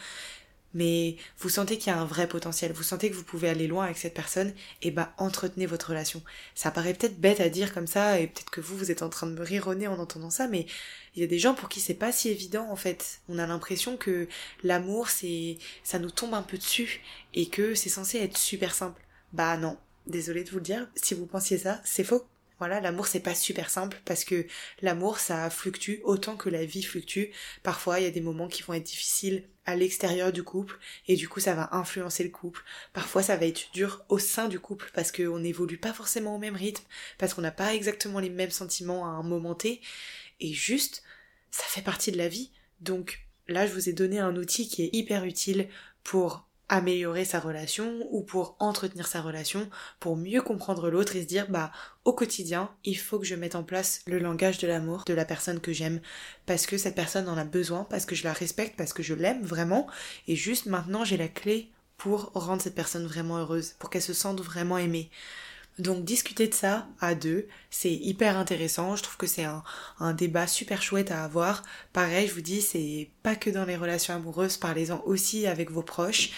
mais 0.74 1.16
vous 1.38 1.48
sentez 1.48 1.78
qu'il 1.78 1.92
y 1.92 1.96
a 1.96 2.00
un 2.00 2.04
vrai 2.04 2.28
potentiel, 2.28 2.72
vous 2.72 2.82
sentez 2.82 3.10
que 3.10 3.14
vous 3.14 3.24
pouvez 3.24 3.48
aller 3.48 3.66
loin 3.66 3.84
avec 3.84 3.98
cette 3.98 4.14
personne, 4.14 4.52
et 4.82 4.90
bah 4.90 5.12
entretenez 5.18 5.66
votre 5.66 5.90
relation. 5.90 6.22
Ça 6.54 6.70
paraît 6.70 6.94
peut-être 6.94 7.20
bête 7.20 7.40
à 7.40 7.48
dire 7.48 7.72
comme 7.74 7.86
ça, 7.86 8.20
et 8.20 8.26
peut-être 8.26 8.50
que 8.50 8.60
vous, 8.60 8.76
vous 8.76 8.90
êtes 8.90 9.02
en 9.02 9.08
train 9.08 9.26
de 9.26 9.32
me 9.32 9.42
rire 9.42 9.66
au 9.68 9.74
nez 9.74 9.86
en 9.86 9.98
entendant 9.98 10.30
ça, 10.30 10.48
mais 10.48 10.66
il 11.14 11.22
y 11.22 11.24
a 11.24 11.28
des 11.28 11.38
gens 11.38 11.54
pour 11.54 11.68
qui 11.68 11.80
c'est 11.80 11.94
pas 11.94 12.12
si 12.12 12.28
évident 12.28 12.70
en 12.70 12.76
fait. 12.76 13.20
On 13.28 13.38
a 13.38 13.46
l'impression 13.46 13.96
que 13.96 14.28
l'amour, 14.62 15.08
c'est, 15.08 15.58
ça 15.82 15.98
nous 15.98 16.10
tombe 16.10 16.34
un 16.34 16.42
peu 16.42 16.58
dessus, 16.58 17.02
et 17.34 17.48
que 17.48 17.74
c'est 17.74 17.88
censé 17.88 18.18
être 18.18 18.38
super 18.38 18.74
simple. 18.74 19.02
Bah 19.32 19.56
non, 19.56 19.76
désolé 20.06 20.44
de 20.44 20.50
vous 20.50 20.56
le 20.58 20.62
dire, 20.62 20.88
si 20.94 21.14
vous 21.14 21.26
pensiez 21.26 21.58
ça, 21.58 21.80
c'est 21.84 22.04
faux. 22.04 22.26
Voilà, 22.58 22.80
l'amour 22.80 23.06
c'est 23.06 23.20
pas 23.20 23.36
super 23.36 23.70
simple 23.70 24.00
parce 24.04 24.24
que 24.24 24.44
l'amour 24.82 25.20
ça 25.20 25.48
fluctue 25.48 26.00
autant 26.02 26.36
que 26.36 26.48
la 26.48 26.64
vie 26.64 26.82
fluctue. 26.82 27.26
Parfois 27.62 28.00
il 28.00 28.02
y 28.02 28.06
a 28.06 28.10
des 28.10 28.20
moments 28.20 28.48
qui 28.48 28.64
vont 28.64 28.74
être 28.74 28.82
difficiles 28.82 29.44
à 29.64 29.76
l'extérieur 29.76 30.32
du 30.32 30.42
couple 30.42 30.76
et 31.06 31.14
du 31.14 31.28
coup 31.28 31.38
ça 31.38 31.54
va 31.54 31.68
influencer 31.70 32.24
le 32.24 32.30
couple. 32.30 32.64
Parfois 32.92 33.22
ça 33.22 33.36
va 33.36 33.46
être 33.46 33.70
dur 33.72 34.04
au 34.08 34.18
sein 34.18 34.48
du 34.48 34.58
couple 34.58 34.90
parce 34.92 35.12
qu'on 35.12 35.38
n'évolue 35.38 35.78
pas 35.78 35.92
forcément 35.92 36.34
au 36.34 36.38
même 36.38 36.56
rythme, 36.56 36.84
parce 37.16 37.32
qu'on 37.32 37.42
n'a 37.42 37.52
pas 37.52 37.74
exactement 37.74 38.18
les 38.18 38.30
mêmes 38.30 38.50
sentiments 38.50 39.06
à 39.06 39.10
un 39.10 39.22
moment 39.22 39.54
T 39.54 39.80
et 40.40 40.52
juste 40.52 41.04
ça 41.52 41.64
fait 41.66 41.82
partie 41.82 42.10
de 42.10 42.18
la 42.18 42.28
vie. 42.28 42.50
Donc 42.80 43.20
là 43.46 43.68
je 43.68 43.72
vous 43.72 43.88
ai 43.88 43.92
donné 43.92 44.18
un 44.18 44.34
outil 44.34 44.68
qui 44.68 44.82
est 44.82 44.90
hyper 44.92 45.24
utile 45.24 45.68
pour 46.02 46.47
améliorer 46.68 47.24
sa 47.24 47.40
relation 47.40 48.06
ou 48.10 48.22
pour 48.22 48.56
entretenir 48.58 49.06
sa 49.06 49.20
relation, 49.20 49.68
pour 50.00 50.16
mieux 50.16 50.42
comprendre 50.42 50.90
l'autre 50.90 51.16
et 51.16 51.22
se 51.22 51.26
dire 51.26 51.48
bah 51.48 51.72
au 52.04 52.12
quotidien, 52.12 52.70
il 52.84 52.98
faut 52.98 53.18
que 53.18 53.26
je 53.26 53.34
mette 53.34 53.54
en 53.54 53.62
place 53.62 54.02
le 54.06 54.18
langage 54.18 54.58
de 54.58 54.66
l'amour 54.66 55.04
de 55.06 55.14
la 55.14 55.24
personne 55.24 55.60
que 55.60 55.72
j'aime 55.72 56.00
parce 56.46 56.66
que 56.66 56.78
cette 56.78 56.94
personne 56.94 57.28
en 57.28 57.36
a 57.36 57.44
besoin, 57.44 57.84
parce 57.84 58.06
que 58.06 58.14
je 58.14 58.24
la 58.24 58.32
respecte, 58.32 58.76
parce 58.76 58.92
que 58.92 59.02
je 59.02 59.14
l'aime 59.14 59.42
vraiment 59.42 59.86
et 60.26 60.36
juste 60.36 60.66
maintenant 60.66 61.04
j'ai 61.04 61.16
la 61.16 61.28
clé 61.28 61.70
pour 61.96 62.30
rendre 62.34 62.62
cette 62.62 62.74
personne 62.74 63.06
vraiment 63.06 63.38
heureuse, 63.38 63.74
pour 63.78 63.90
qu'elle 63.90 64.02
se 64.02 64.14
sente 64.14 64.40
vraiment 64.40 64.78
aimée. 64.78 65.10
Donc 65.78 66.04
discuter 66.04 66.48
de 66.48 66.54
ça 66.54 66.88
à 67.00 67.14
deux, 67.14 67.46
c'est 67.70 67.92
hyper 67.92 68.36
intéressant. 68.36 68.96
Je 68.96 69.02
trouve 69.04 69.16
que 69.16 69.28
c'est 69.28 69.44
un, 69.44 70.12
débat 70.12 70.46
super 70.48 70.82
chouette 70.82 71.12
à 71.12 71.22
avoir. 71.22 71.62
Pareil, 71.92 72.26
je 72.26 72.34
vous 72.34 72.40
dis, 72.40 72.62
c'est 72.62 73.10
pas 73.22 73.36
que 73.36 73.50
dans 73.50 73.64
les 73.64 73.76
relations 73.76 74.14
amoureuses, 74.14 74.56
parlez-en 74.56 75.00
aussi 75.06 75.46
avec 75.46 75.70
vos 75.70 75.82
proches 75.82 76.30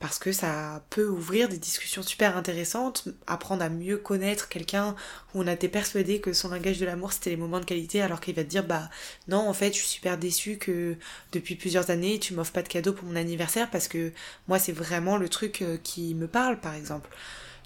parce 0.00 0.18
que 0.18 0.32
ça 0.32 0.82
peut 0.88 1.06
ouvrir 1.06 1.50
des 1.50 1.58
discussions 1.58 2.02
super 2.02 2.36
intéressantes, 2.38 3.08
apprendre 3.26 3.62
à 3.62 3.68
mieux 3.68 3.98
connaître 3.98 4.48
quelqu'un 4.48 4.96
où 5.34 5.42
on 5.42 5.46
a 5.46 5.52
été 5.52 5.68
persuadé 5.68 6.20
que 6.20 6.32
son 6.32 6.48
langage 6.48 6.78
de 6.78 6.86
l'amour 6.86 7.12
c'était 7.12 7.28
les 7.28 7.36
moments 7.36 7.60
de 7.60 7.66
qualité 7.66 8.00
alors 8.00 8.18
qu'il 8.20 8.34
va 8.34 8.42
te 8.42 8.48
dire 8.48 8.64
bah 8.64 8.88
non 9.28 9.46
en 9.46 9.52
fait 9.52 9.74
je 9.74 9.78
suis 9.80 9.88
super 9.88 10.16
déçue 10.16 10.56
que 10.56 10.96
depuis 11.32 11.54
plusieurs 11.54 11.90
années 11.90 12.18
tu 12.18 12.32
m'offres 12.32 12.52
pas 12.52 12.62
de 12.62 12.68
cadeau 12.68 12.94
pour 12.94 13.06
mon 13.06 13.16
anniversaire 13.16 13.70
parce 13.70 13.88
que 13.88 14.10
moi 14.48 14.58
c'est 14.58 14.72
vraiment 14.72 15.18
le 15.18 15.28
truc 15.28 15.60
euh, 15.60 15.76
qui 15.76 16.14
me 16.14 16.26
parle 16.26 16.58
par 16.60 16.74
exemple. 16.74 17.10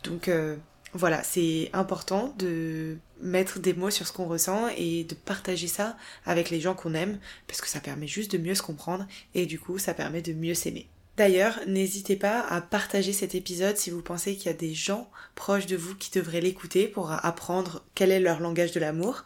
Donc 0.02 0.26
euh, 0.26 0.56
voilà, 0.94 1.24
c'est 1.24 1.70
important 1.72 2.34
de 2.38 2.96
mettre 3.20 3.58
des 3.58 3.74
mots 3.74 3.90
sur 3.90 4.06
ce 4.06 4.12
qu'on 4.12 4.26
ressent 4.26 4.68
et 4.76 5.04
de 5.04 5.14
partager 5.14 5.66
ça 5.66 5.96
avec 6.24 6.50
les 6.50 6.60
gens 6.60 6.74
qu'on 6.74 6.94
aime 6.94 7.18
parce 7.48 7.60
que 7.60 7.68
ça 7.68 7.80
permet 7.80 8.06
juste 8.06 8.32
de 8.32 8.38
mieux 8.38 8.54
se 8.54 8.62
comprendre 8.62 9.06
et 9.34 9.46
du 9.46 9.58
coup 9.58 9.78
ça 9.78 9.92
permet 9.92 10.22
de 10.22 10.32
mieux 10.32 10.54
s'aimer. 10.54 10.88
D'ailleurs, 11.16 11.60
n'hésitez 11.66 12.16
pas 12.16 12.40
à 12.40 12.60
partager 12.60 13.12
cet 13.12 13.34
épisode 13.34 13.76
si 13.76 13.90
vous 13.90 14.02
pensez 14.02 14.36
qu'il 14.36 14.46
y 14.46 14.54
a 14.54 14.56
des 14.56 14.74
gens 14.74 15.08
proches 15.34 15.66
de 15.66 15.76
vous 15.76 15.94
qui 15.94 16.10
devraient 16.10 16.40
l'écouter 16.40 16.88
pour 16.88 17.12
apprendre 17.12 17.84
quel 17.94 18.10
est 18.10 18.20
leur 18.20 18.40
langage 18.40 18.72
de 18.72 18.80
l'amour. 18.80 19.24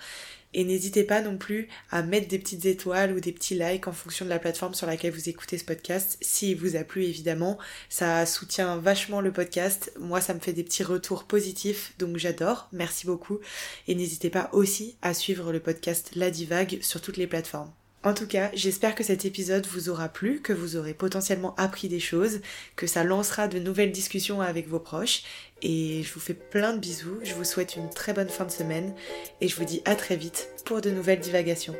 Et 0.59 0.65
n'hésitez 0.65 1.05
pas 1.05 1.21
non 1.21 1.39
plus 1.39 1.69
à 1.93 2.03
mettre 2.03 2.27
des 2.27 2.41
petites 2.41 2.65
étoiles 2.65 3.13
ou 3.13 3.21
des 3.21 3.31
petits 3.31 3.55
likes 3.55 3.87
en 3.87 3.93
fonction 3.93 4.25
de 4.25 4.31
la 4.31 4.41
plateforme 4.41 4.75
sur 4.75 4.89
laquelle 4.89 5.13
vous 5.13 5.29
écoutez 5.29 5.57
ce 5.57 5.65
podcast. 5.65 6.19
S'il 6.21 6.59
vous 6.59 6.75
a 6.75 6.83
plu, 6.83 7.05
évidemment, 7.05 7.59
ça 7.89 8.27
soutient 8.27 8.77
vachement 8.77 9.21
le 9.21 9.31
podcast. 9.31 9.93
Moi, 10.01 10.21
ça 10.21 10.35
me 10.35 10.41
fait 10.41 10.53
des 10.53 10.65
petits 10.65 10.83
retours 10.83 11.23
positifs, 11.29 11.95
donc 12.01 12.17
j'adore. 12.17 12.69
Merci 12.73 13.07
beaucoup. 13.07 13.39
Et 13.87 13.95
n'hésitez 13.95 14.31
pas 14.31 14.51
aussi 14.53 14.97
à 15.01 15.15
suivre 15.15 15.53
le 15.53 15.61
podcast 15.61 16.11
La 16.17 16.29
Divague 16.29 16.79
sur 16.83 17.01
toutes 17.01 17.19
les 17.19 17.29
plateformes. 17.29 17.71
En 18.05 18.15
tout 18.15 18.27
cas, 18.27 18.51
j'espère 18.55 18.95
que 18.95 19.03
cet 19.03 19.25
épisode 19.25 19.67
vous 19.67 19.89
aura 19.89 20.09
plu, 20.09 20.41
que 20.41 20.53
vous 20.53 20.77
aurez 20.77 20.95
potentiellement 20.95 21.55
appris 21.57 21.89
des 21.89 21.99
choses, 21.99 22.41
que 22.77 22.87
ça 22.87 23.03
lancera 23.03 23.49
de 23.49 23.59
nouvelles 23.59 23.91
discussions 23.91 24.41
avec 24.41 24.69
vos 24.69 24.79
proches. 24.79 25.23
Et 25.63 26.03
je 26.05 26.15
vous 26.15 26.21
fais 26.21 26.35
plein 26.35 26.75
de 26.75 26.79
bisous, 26.79 27.19
je 27.25 27.35
vous 27.35 27.45
souhaite 27.45 27.75
une 27.75 27.91
très 27.91 28.13
bonne 28.13 28.29
fin 28.29 28.45
de 28.45 28.53
semaine 28.53 28.95
et 29.41 29.49
je 29.49 29.57
vous 29.57 29.65
dis 29.65 29.83
à 29.85 29.97
très 29.97 30.17
vite 30.17 30.49
pour 30.65 30.81
de 30.81 30.91
nouvelles 30.91 31.21
divagations. 31.21 31.75